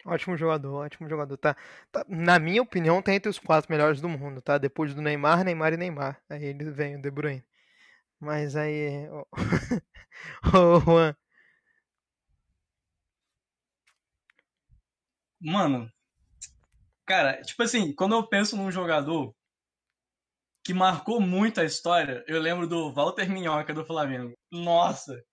[0.05, 1.37] Ótimo jogador, ótimo jogador.
[1.37, 1.55] Tá,
[1.91, 4.57] tá, na minha opinião, tá entre os quatro melhores do mundo, tá?
[4.57, 6.21] Depois do Neymar, Neymar e Neymar.
[6.29, 7.43] Aí ele vem o De Bruyne.
[8.19, 9.07] Mas aí.
[10.53, 11.15] Ô, oh, Juan.
[15.39, 15.91] Mano,
[17.05, 19.35] cara, tipo assim, quando eu penso num jogador
[20.63, 24.33] que marcou muito a história, eu lembro do Walter Minhoca do Flamengo.
[24.51, 25.23] Nossa,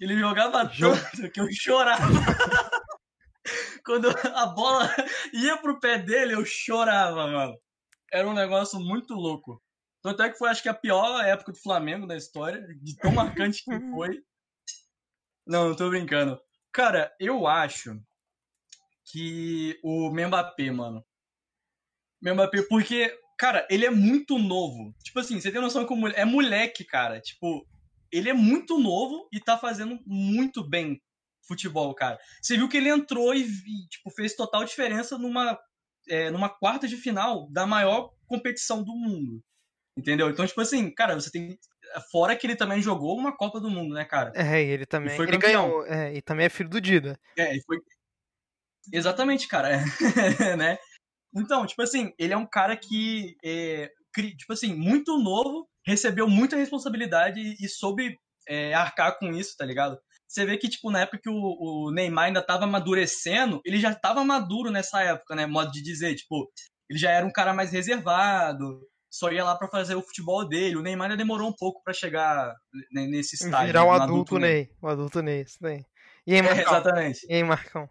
[0.00, 2.06] ele jogava tanto que eu chorava.
[3.88, 4.84] Quando a bola
[5.32, 7.58] ia pro pé dele, eu chorava, mano.
[8.12, 9.62] Era um negócio muito louco.
[10.02, 13.10] Tanto é que foi, acho que, a pior época do Flamengo da história, de tão
[13.12, 14.22] marcante que foi.
[15.46, 16.38] Não, não tô brincando.
[16.70, 17.98] Cara, eu acho
[19.06, 21.02] que o Mbappé, mano.
[22.22, 24.94] Mbappé, porque, cara, ele é muito novo.
[25.02, 27.22] Tipo assim, você tem noção que é moleque, cara.
[27.22, 27.66] Tipo,
[28.12, 31.00] ele é muito novo e tá fazendo muito bem
[31.48, 32.18] futebol, cara.
[32.40, 33.44] Você viu que ele entrou e,
[33.88, 35.58] tipo, fez total diferença numa,
[36.08, 39.42] é, numa quarta de final da maior competição do mundo.
[39.96, 40.30] Entendeu?
[40.30, 41.58] Então, tipo assim, cara, você tem.
[42.12, 44.30] Fora que ele também jogou uma Copa do Mundo, né, cara?
[44.36, 45.12] É, ele também.
[45.12, 45.68] E foi ele campeão.
[45.68, 45.86] ganhou.
[45.86, 47.18] É, e também é filho do Dida.
[47.36, 47.78] É, e foi.
[48.92, 49.78] Exatamente, cara.
[50.56, 50.78] né?
[51.34, 53.90] Então, tipo assim, ele é um cara que, é,
[54.36, 58.16] tipo assim, muito novo, recebeu muita responsabilidade e soube
[58.48, 59.98] é, arcar com isso, tá ligado?
[60.28, 63.94] Você vê que, tipo, na época que o, o Neymar ainda tava amadurecendo, ele já
[63.94, 65.46] tava maduro nessa época, né?
[65.46, 66.50] Modo de dizer, tipo,
[66.88, 70.76] ele já era um cara mais reservado, só ia lá para fazer o futebol dele.
[70.76, 72.54] O Neymar ainda demorou um pouco para chegar
[72.92, 73.68] nesse estágio.
[73.68, 74.54] Virar o adulto, adulto Ney.
[74.54, 74.70] Ney.
[74.82, 75.82] O adulto Ney, isso daí.
[76.26, 76.58] E aí, Marcão?
[76.58, 77.26] É, exatamente.
[77.26, 77.88] E aí, Marcão?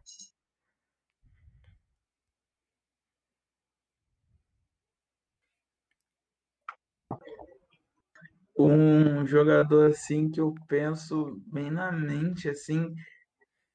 [8.58, 12.94] Um jogador assim que eu penso bem na mente assim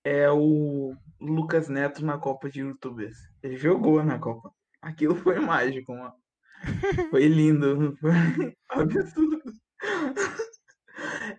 [0.05, 3.17] é o Lucas Neto na Copa de Youtubers.
[3.43, 4.53] Ele jogou na Copa.
[4.81, 6.15] Aquilo foi mágico, mano.
[7.11, 8.11] Foi lindo, foi
[8.71, 9.43] absurdo.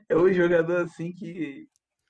[0.10, 1.66] É um jogador assim que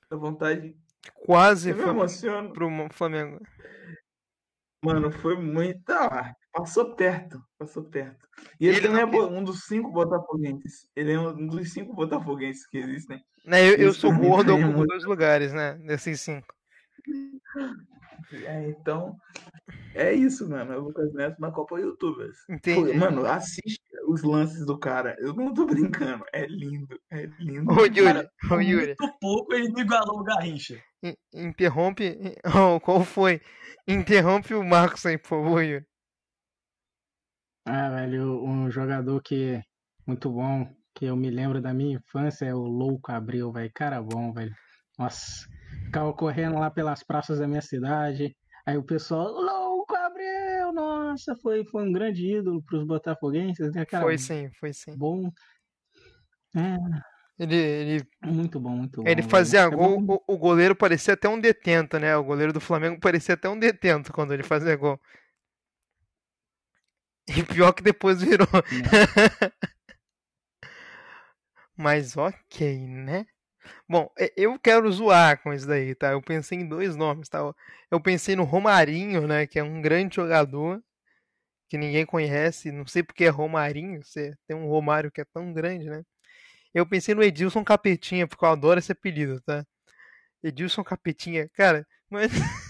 [0.10, 0.76] dá vontade.
[1.14, 2.52] Quase eu me emociono.
[2.54, 3.40] pro Flamengo.
[4.84, 5.90] Mano, foi muito.
[5.92, 8.28] Ah, passou perto, passou perto.
[8.60, 10.88] E ele, ele não é um dos cinco botafoguenses.
[10.96, 13.22] Ele é um dos cinco botafoguenses que existem.
[13.46, 15.74] Né, eu, eu sou gordo, eu ocupo dois lugares, né?
[15.86, 16.54] Desses cinco.
[18.46, 19.18] É, então,
[19.94, 20.74] é isso, mano.
[20.74, 22.38] É o Lucas Neto na Copa Youtubers.
[22.50, 22.94] Entendi.
[22.94, 25.16] mano, assiste os lances do cara.
[25.20, 26.24] Eu não tô brincando.
[26.32, 27.00] É lindo.
[27.12, 27.72] É lindo.
[27.72, 28.04] Ô, Yuri.
[28.04, 28.96] Cara, ô, Yuri.
[29.00, 30.82] Muito pouco ele me igualou o Garrincha.
[31.34, 32.18] Interrompe.
[32.46, 33.42] Oh, qual foi?
[33.88, 35.86] Interrompe o Marcos aí, por favor, Yuri.
[37.66, 39.62] Ah, velho, um jogador que é
[40.06, 43.72] muito bom, que eu me lembro da minha infância, é o Louco Abreu, velho.
[43.74, 44.54] Cara bom, velho.
[44.98, 45.48] Nossa,
[45.86, 48.36] ficava correndo lá pelas praças da minha cidade.
[48.66, 54.04] Aí o pessoal, Louco Abreu, nossa, foi, foi um grande ídolo pros botafoguenses, né, cara?
[54.04, 54.96] Foi sim, foi sim.
[54.98, 55.32] Bom.
[56.56, 56.78] É,
[57.40, 59.10] ele, ele, muito bom, muito bom.
[59.10, 59.78] Ele fazia velho.
[59.78, 62.16] gol, o, o, goleiro parecia até um detento, né?
[62.16, 65.00] O goleiro do Flamengo parecia até um detento quando ele fazia gol.
[67.28, 68.48] E pior que depois virou.
[71.76, 73.26] Mas ok, né?
[73.88, 76.12] Bom, eu quero zoar com isso daí, tá?
[76.12, 77.40] Eu pensei em dois nomes, tá?
[77.90, 79.48] Eu pensei no Romarinho, né?
[79.48, 80.84] Que é um grande jogador
[81.70, 82.72] que ninguém conhece.
[82.72, 84.04] Não sei porque é Romarinho.
[84.04, 86.04] Você tem um Romário que é tão grande, né?
[86.74, 89.66] Eu pensei no Edilson Capetinha, porque eu adoro esse apelido, tá?
[90.44, 92.32] Edilson Capetinha, cara, mas.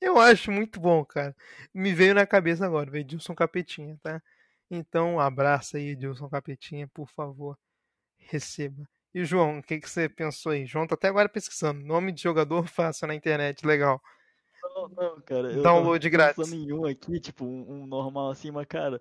[0.00, 1.36] eu acho muito bom, cara.
[1.74, 4.22] Me veio na cabeça agora, Edilson Capetinha, tá?
[4.70, 7.58] Então, um abraço aí, Edilson Capetinha, por favor,
[8.18, 8.88] receba.
[9.12, 10.64] E João, o que, que você pensou aí?
[10.64, 11.84] João tá até agora pesquisando.
[11.84, 14.00] Nome de jogador fácil na internet, legal.
[14.62, 15.52] Não, não, cara.
[15.54, 16.50] Download eu grátis.
[16.50, 19.00] nenhum aqui, tipo, um, um normal assim, mas, cara,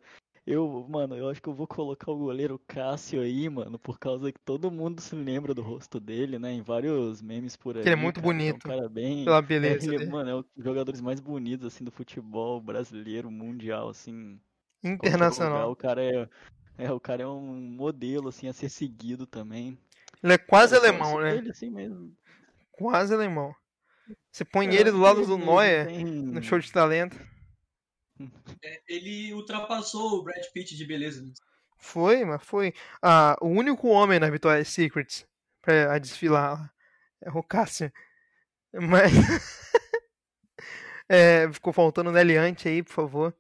[0.51, 4.31] Eu, mano, eu acho que eu vou colocar o goleiro Cássio aí, mano, por causa
[4.31, 6.51] que todo mundo se lembra do rosto dele, né?
[6.51, 7.83] Em vários memes por aí.
[7.83, 9.25] ele é muito cara, ele bonito, É um cara bem.
[9.25, 13.29] Pela É, beleza ele, mano, é um dos jogadores mais bonitos, assim, do futebol brasileiro,
[13.29, 14.39] mundial, assim.
[14.81, 15.71] Qualquer lugar, Internacional.
[15.71, 16.29] o cara é.
[16.79, 19.77] É, o cara é um modelo, assim, a ser seguido também.
[20.23, 21.35] Ele é quase Eu alemão, né?
[21.35, 22.12] dele, assim mesmo.
[22.71, 23.53] Quase alemão.
[24.31, 27.29] Você põe ele do lado ele do Neuer tem- no show de talento.
[28.63, 31.21] É, ele ultrapassou o Brad Pitt de beleza.
[31.21, 31.32] né?
[31.77, 32.73] Foi, mas foi.
[33.01, 35.25] Ah, o único homem na Victoria's Secret
[35.62, 36.73] pra a desfilar
[37.21, 37.91] é o Cássio.
[38.73, 39.12] Mas.
[41.12, 43.36] É, ficou faltando o Neliante aí, por favor.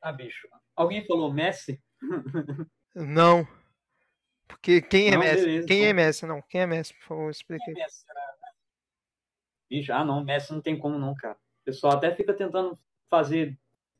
[0.00, 0.46] Ah, bicho.
[0.76, 1.82] Alguém falou Messi?
[2.94, 3.44] Não.
[4.46, 5.44] Porque quem é Não, Messi?
[5.44, 5.96] beleza, quem é então.
[5.96, 6.26] Messi?
[6.26, 7.74] Não, quem é Messi, por favor, explique aí.
[7.74, 8.14] Messi, né?
[9.74, 11.34] Bicho, ah não, Messi não tem como não, cara.
[11.34, 12.78] O pessoal até fica tentando
[13.10, 13.58] fazer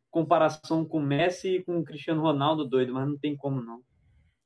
[0.08, 3.82] comparação com Messi e com o Cristiano Ronaldo doido, mas não tem como não.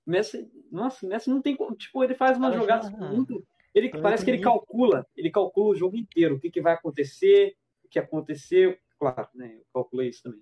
[0.07, 4.03] Messi, nossa, Messi não tem como, tipo, ele faz umas jogadas já- muito, ele Também
[4.03, 7.89] parece que ele calcula, ele calcula o jogo inteiro, o que que vai acontecer, o
[7.89, 10.41] que aconteceu, claro, né, eu calculei isso também.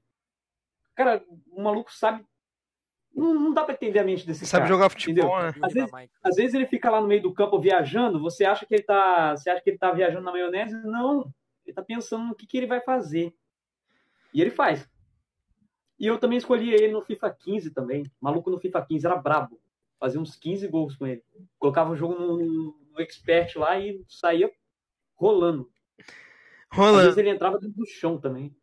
[0.94, 2.24] Cara, o maluco sabe
[3.16, 4.74] não, não dá pra entender a mente desse Sabe cara.
[4.74, 5.60] jogar futebol, entendeu?
[5.60, 5.66] né?
[5.66, 5.90] Às vezes-.
[6.22, 9.34] Às vezes ele fica lá no meio do campo viajando, você acha que ele tá,
[9.36, 10.74] você acha que ele tá viajando na maionese?
[10.84, 11.32] Não,
[11.64, 13.34] ele tá pensando no que, que ele vai fazer.
[14.34, 14.86] E ele faz.
[15.98, 18.04] E eu também escolhi ele no FIFA 15 também.
[18.20, 19.58] Maluco no FIFA 15 era brabo.
[19.98, 21.22] Fazia uns 15 gols com ele.
[21.58, 22.36] Colocava o jogo no,
[22.92, 24.50] no expert lá e saía
[25.14, 25.70] rolando.
[26.70, 27.20] Às vezes Rolando.
[27.20, 28.54] ele entrava dentro do chão também.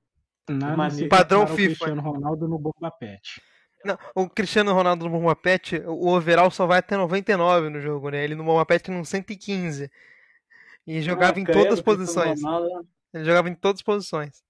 [0.48, 1.56] Nada Mas se padrão FIFA.
[1.56, 3.42] Cristiano Ronaldo no Bomba Pet.
[3.84, 8.10] Não, o Cristiano Ronaldo no Bomba Pet, o overall só vai até 99 no jogo,
[8.10, 8.24] né?
[8.24, 9.92] Ele no Bomba Pet no 115.
[10.86, 12.40] E jogava em Ah, credo, todas as posições.
[13.14, 14.44] Ele jogava em todas as posições.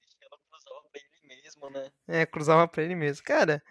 [0.00, 1.90] Cristiano cruzava pra ele mesmo, né?
[2.08, 3.24] É, cruzava pra ele mesmo.
[3.24, 3.62] Cara,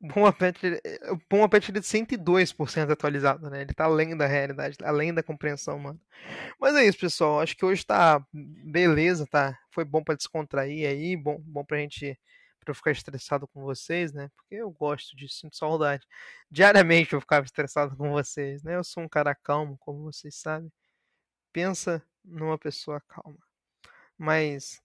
[0.00, 3.62] o Bomba Pet, ele- o Bomba Pet ele é 102% atualizado, né?
[3.62, 6.00] Ele tá além da realidade, além da compreensão, mano.
[6.60, 7.40] Mas é isso, pessoal.
[7.40, 9.58] Acho que hoje tá beleza, tá?
[9.72, 12.18] Foi bom pra descontrair aí, bom, bom pra gente
[12.70, 14.30] eu ficar estressado com vocês, né?
[14.36, 16.06] Porque eu gosto disso, sinto saudade.
[16.50, 18.76] Diariamente eu ficava estressado com vocês, né?
[18.76, 20.72] Eu sou um cara calmo, como vocês sabem.
[21.52, 23.38] Pensa numa pessoa calma.
[24.16, 24.82] Mas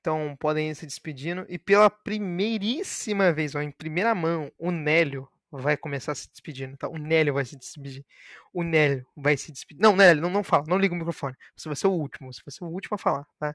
[0.00, 1.44] então podem ir se despedindo.
[1.48, 6.88] E pela primeiríssima vez, ó, em primeira mão, o Nélio vai começar se despedindo, tá?
[6.88, 8.04] O Nélio vai se despedir.
[8.52, 9.80] O Nélio vai se despedir.
[9.80, 11.36] Não, Nélio, não, não fala, não liga o microfone.
[11.56, 13.54] Você vai ser o último, você vai ser o último a falar, tá?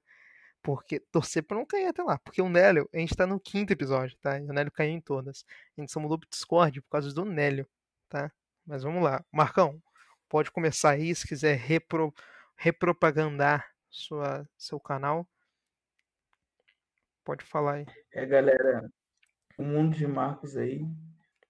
[0.65, 2.17] Porque torcer pra não cair até lá.
[2.17, 4.39] Porque o Nélio, a gente tá no quinto episódio, tá?
[4.39, 5.45] E o Nélio caiu em todas.
[5.77, 7.67] A gente só mudou pro Discord por causa do Nélio,
[8.09, 8.31] tá?
[8.65, 9.23] Mas vamos lá.
[9.31, 9.79] Marcão,
[10.27, 12.11] pode começar aí se quiser repro,
[12.57, 15.27] repropagandar sua, seu canal.
[17.23, 17.85] Pode falar aí.
[18.11, 18.89] É, galera,
[19.59, 20.83] o mundo de Marcos aí.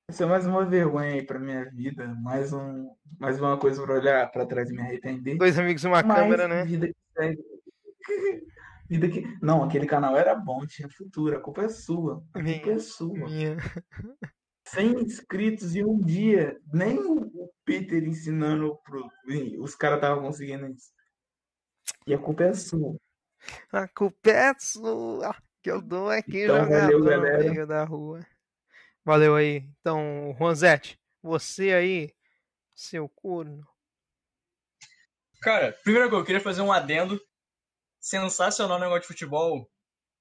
[0.09, 3.95] Isso é mais uma vergonha aí pra minha vida, mais um, mais uma coisa pra
[3.95, 5.37] olhar pra trás e me arrepender.
[5.37, 6.65] Dois amigos e uma Mas câmera, né?
[6.65, 7.41] vida que segue.
[8.89, 9.21] Vida que.
[9.41, 11.35] Não, aquele canal era bom, tinha futuro.
[11.35, 12.23] A culpa é sua.
[12.33, 13.13] A culpa é Minha, sua.
[13.29, 13.57] minha.
[14.67, 16.59] 100 inscritos em um dia.
[16.71, 19.09] Nem o Peter ensinando pro.
[19.59, 20.91] Os caras estavam conseguindo isso.
[22.07, 22.95] E a culpa é sua.
[23.71, 25.35] A culpa é sua.
[25.61, 27.51] Que eu dou aqui Então, jogador valeu, no galera.
[27.51, 28.19] meio da rua.
[29.03, 29.67] Valeu aí.
[29.79, 32.13] Então, Juanzete, você aí,
[32.75, 33.67] seu corno.
[35.41, 37.19] Cara, primeira coisa, eu queria fazer um adendo.
[38.05, 39.67] Sensacional o negócio de futebol.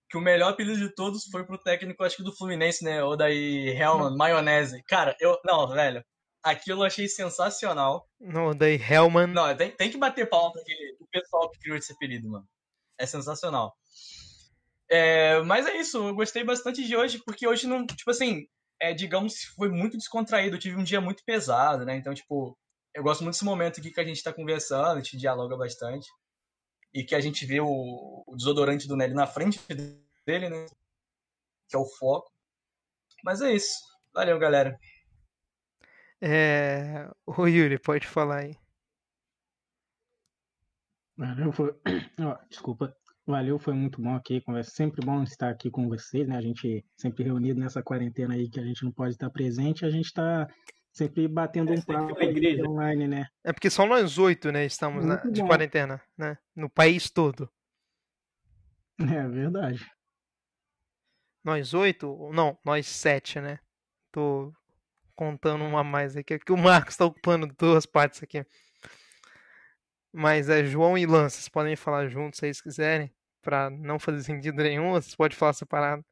[0.09, 3.05] Que o melhor apelido de todos foi pro técnico, acho que do Fluminense, né?
[3.05, 4.83] Ou daí Helman, Maionese.
[4.85, 5.39] Cara, eu.
[5.45, 6.03] Não, velho.
[6.43, 8.09] Aquilo eu achei sensacional.
[8.19, 9.27] No, daí Hellman.
[9.27, 12.49] Não, tem, tem que bater palma aquele, o pessoal que criou esse apelido, mano.
[12.99, 13.75] É sensacional.
[14.91, 18.47] É, mas é isso, eu gostei bastante de hoje, porque hoje não, tipo assim,
[18.81, 20.57] é, digamos, foi muito descontraído.
[20.57, 21.97] Eu tive um dia muito pesado, né?
[21.97, 22.57] Então, tipo,
[22.95, 26.07] eu gosto muito desse momento aqui que a gente tá conversando, a gente dialoga bastante.
[26.95, 29.61] E que a gente vê o, o desodorante do Nelly na frente
[30.25, 30.67] dele, né?
[31.69, 32.31] Que é o foco.
[33.25, 33.75] Mas é isso.
[34.13, 34.79] Valeu, galera.
[36.21, 37.11] É...
[37.27, 38.57] O Yuri, pode falar aí.
[41.17, 41.75] Valeu, foi...
[42.49, 42.97] desculpa.
[43.27, 44.41] Valeu, foi muito bom aqui.
[44.43, 46.37] Conversa sempre bom estar aqui com vocês, né?
[46.37, 49.91] A gente sempre reunido nessa quarentena aí que a gente não pode estar presente, a
[49.91, 50.47] gente está
[50.95, 52.67] sempre batendo É, um papo igreja.
[52.67, 53.27] online, né?
[53.45, 56.39] É porque só nós oito, né, estamos na- de quarentena, né?
[56.57, 57.51] No país todo.
[59.01, 59.85] É verdade.
[61.43, 62.31] Nós oito?
[62.33, 63.59] Não, nós sete, né?
[64.13, 64.53] Tô
[65.17, 68.47] contando uma a mais aqui, que o Marcos tá ocupando duas partes aqui.
[70.13, 73.13] Mas é João e Lan, vocês podem falar juntos se quiserem.
[73.43, 76.03] pra não fazer sentido nenhum, ou você pode falar separado?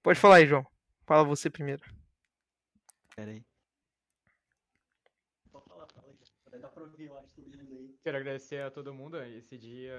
[0.00, 0.64] Pode falar aí, João.
[1.04, 1.82] Fala você primeiro.
[3.16, 3.42] Pera aí.
[5.50, 6.06] Pode falar, fala
[6.52, 6.60] aí.
[6.60, 7.98] Dá pra ouvir, eu acho, todo mundo aí.
[8.02, 9.98] Quero agradecer a todo mundo esse dia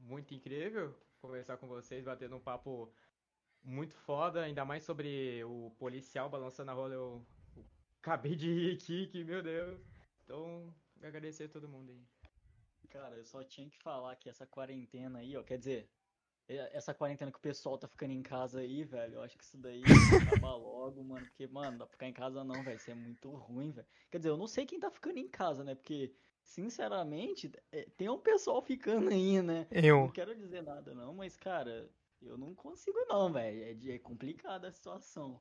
[0.00, 0.92] muito incrível.
[1.20, 2.92] Conversar com vocês, batendo um papo
[3.62, 6.94] muito foda, ainda mais sobre o policial balançando a rola.
[6.94, 7.24] Eu,
[7.56, 7.64] eu
[8.00, 9.80] acabei de rir aqui, que meu Deus.
[10.24, 12.04] Então, agradecer a todo mundo aí.
[12.88, 15.88] Cara, eu só tinha que falar que essa quarentena aí, ó, quer dizer,
[16.48, 19.58] essa quarentena que o pessoal tá ficando em casa aí, velho, eu acho que isso
[19.58, 22.76] daí que acabar logo, mano, porque, mano, não dá pra ficar em casa não, velho,
[22.76, 23.86] isso é muito ruim, velho.
[24.10, 28.08] Quer dizer, eu não sei quem tá ficando em casa, né, porque, sinceramente, é, tem
[28.08, 29.66] um pessoal ficando aí, né.
[29.70, 30.10] Não Eu.
[30.12, 31.90] quero dizer nada não, mas, cara,
[32.22, 35.40] eu não consigo não, velho, é, é complicada a situação.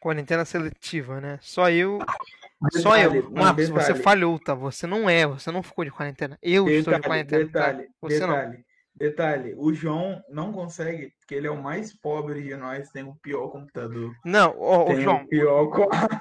[0.00, 1.38] Quarentena seletiva, né?
[1.42, 1.98] Só eu.
[1.98, 3.30] Detalhe, Só eu.
[3.30, 4.02] Marcos, você detalhe.
[4.02, 4.54] falhou, tá?
[4.54, 6.38] Você não é, você não ficou de quarentena.
[6.40, 7.72] Eu estou de Detalhe, quarentena, tá?
[7.72, 8.64] detalhe, Você não.
[8.94, 9.54] Detalhe.
[9.56, 13.48] O João não consegue, porque ele é o mais pobre de nós, tem o pior
[13.48, 16.18] computador, Não, ô tem João, o pior, quarto,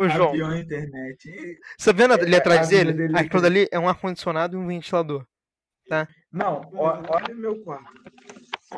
[0.00, 1.28] a João, pior internet.
[1.28, 2.92] E- você vendo ali É, atrás a dele?
[2.92, 5.26] dele- Aquilo ali é um ar-condicionado e um ventilador.
[6.30, 7.92] Não, ó- olha o meu quarto.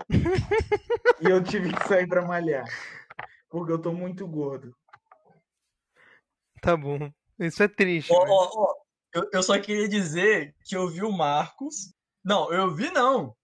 [1.21, 2.65] E eu tive que sair pra malhar,
[3.51, 4.75] porque eu tô muito gordo.
[6.63, 7.11] Tá bom.
[7.39, 8.13] Isso é triste.
[8.13, 8.75] Ó, ó, ó,
[9.15, 11.93] eu, eu só queria dizer que eu vi o Marcos.
[12.25, 13.35] Não, eu vi não.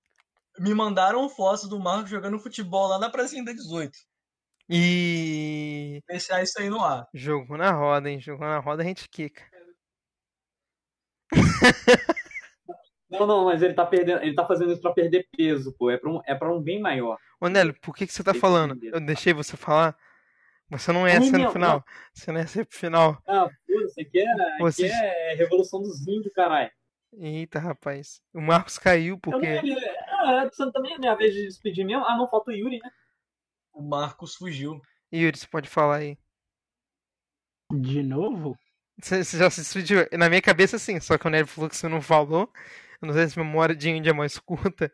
[0.59, 3.93] Me mandaram fotos do Marcos jogando futebol lá na pracinha da 18.
[4.69, 6.03] E.
[6.09, 7.07] Deixar isso aí no ar.
[7.15, 8.19] Jogo na roda, hein?
[8.21, 9.43] Jogou na roda, a gente quica.
[13.09, 15.91] Não, não, mas ele tá perdendo, ele tá fazendo isso pra perder peso, pô.
[15.91, 17.17] É pra um, é pra um bem maior.
[17.41, 18.75] Ô, Nélio, por que, que você tá Tem falando?
[18.75, 18.97] entender.
[18.97, 19.97] Eu deixei você falar.
[20.69, 21.85] Você não ia Ai, ser no final.
[22.13, 23.23] Você não ia ser pro final.
[23.27, 24.27] Ah, pô, você quer,
[24.59, 26.71] Vocês- quer Revolução dos Índios, caralho.
[27.19, 28.21] Eita, rapaz.
[28.33, 29.63] O Marcos caiu Eu porque.
[29.63, 29.77] não-
[30.11, 32.05] Ah, você também é minha vez de despedir mesmo?
[32.05, 32.91] Ah, não, falta o Yuri, né?
[33.73, 34.81] O Marcos fugiu.
[35.13, 36.19] Yuri, você pode falar aí.
[37.73, 38.59] De novo?
[39.01, 40.07] Você já se despediu?
[40.13, 40.99] Na minha cabeça, sim.
[41.01, 42.53] Só que o Nélio falou que você não falou.
[43.01, 44.93] Eu não sei se memória de índio é mais curta.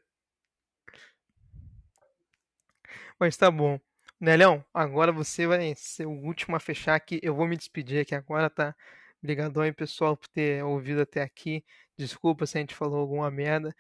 [3.19, 3.79] Mas tá bom.
[4.21, 7.21] Nelhão, agora você vai ser o último a fechar aqui.
[7.23, 8.75] Eu vou me despedir aqui agora, tá?
[9.23, 11.65] Obrigadão aí, pessoal, por ter ouvido até aqui.
[11.97, 13.75] Desculpa se a gente falou alguma merda.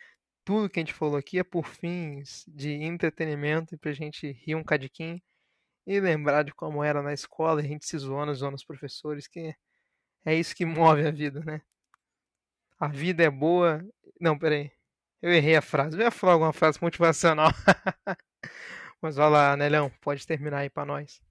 [0.45, 4.55] Tudo que a gente falou aqui é por fins de entretenimento e pra gente rir
[4.55, 5.21] um cadiquinho
[5.87, 9.55] e lembrar de como era na escola, a gente se zoando, zoando os professores, que
[10.25, 11.61] é isso que move a vida, né?
[12.79, 13.85] A vida é boa.
[14.21, 14.73] Não, peraí.
[15.21, 15.97] Eu errei a frase.
[15.97, 17.51] Eu ia falar alguma frase motivacional.
[19.01, 21.23] Mas vai lá, Nelão, pode terminar aí pra nós.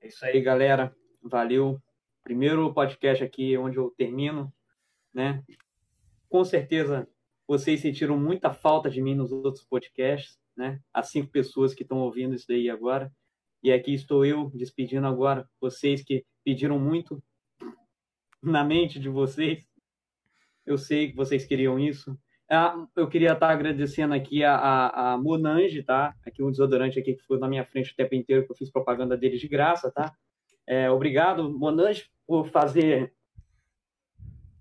[0.00, 0.94] É isso aí, galera.
[1.22, 1.80] Valeu.
[2.24, 4.52] Primeiro podcast aqui onde eu termino,
[5.12, 5.42] né?
[6.28, 7.08] Com certeza
[7.48, 10.80] vocês sentiram muita falta de mim nos outros podcasts, né?
[10.94, 13.12] As cinco pessoas que estão ouvindo isso daí agora.
[13.62, 17.22] E aqui estou eu despedindo agora vocês que pediram muito
[18.40, 19.64] na mente de vocês.
[20.64, 22.16] Eu sei que vocês queriam isso.
[22.48, 26.14] Ah, eu queria estar agradecendo aqui a, a, a Monange, tá?
[26.24, 28.70] Aqui um desodorante aqui que ficou na minha frente o tempo inteiro, que eu fiz
[28.70, 30.14] propaganda deles de graça, tá?
[30.66, 33.12] É, obrigado, Monange, por fazer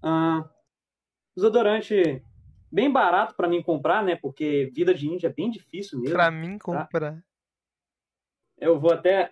[0.04, 0.50] ah,
[1.36, 2.24] desodorante
[2.72, 4.16] bem barato para mim comprar, né?
[4.16, 6.16] Porque vida de índia é bem difícil mesmo.
[6.16, 7.22] Pra mim comprar.
[8.58, 9.32] Eu vou até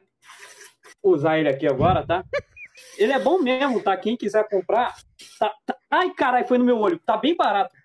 [1.04, 2.24] usar ele aqui agora, tá?
[2.98, 3.96] Ele é bom mesmo, tá?
[3.96, 4.96] Quem quiser comprar,
[5.38, 7.00] tá, tá- Ai, caralho, foi no meu olho.
[7.00, 7.76] Tá bem barato.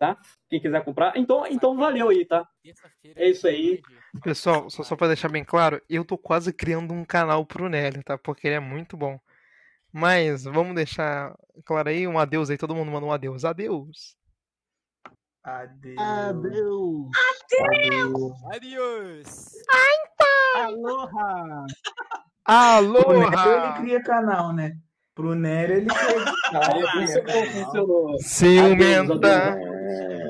[0.00, 0.16] Tá?
[0.48, 2.48] Quem quiser comprar, então, então valeu aí, tá?
[3.14, 3.82] É isso aí.
[4.22, 8.02] Pessoal, só, só pra deixar bem claro, eu tô quase criando um canal pro Nélio,
[8.02, 8.16] tá?
[8.16, 9.20] Porque ele é muito bom.
[9.92, 11.36] Mas vamos deixar
[11.66, 13.44] claro aí, um adeus aí, todo mundo manda um adeus.
[13.44, 14.16] Adeus!
[15.44, 17.10] Adeus.
[17.44, 18.32] Adeus.
[18.54, 19.52] Adiós!
[20.54, 21.66] Aloha.
[23.02, 23.80] Pro Nero ele Aloha!
[23.82, 24.78] cria canal, né?
[25.20, 25.86] Pro Nero ele
[27.52, 28.16] funcionou.
[28.20, 29.58] Ciumenta!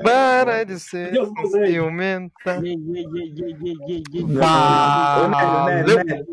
[0.03, 1.13] Para de ser
[1.49, 2.61] ciumenta!
[4.27, 5.63] Valeu!
[5.63, 6.25] Nélio,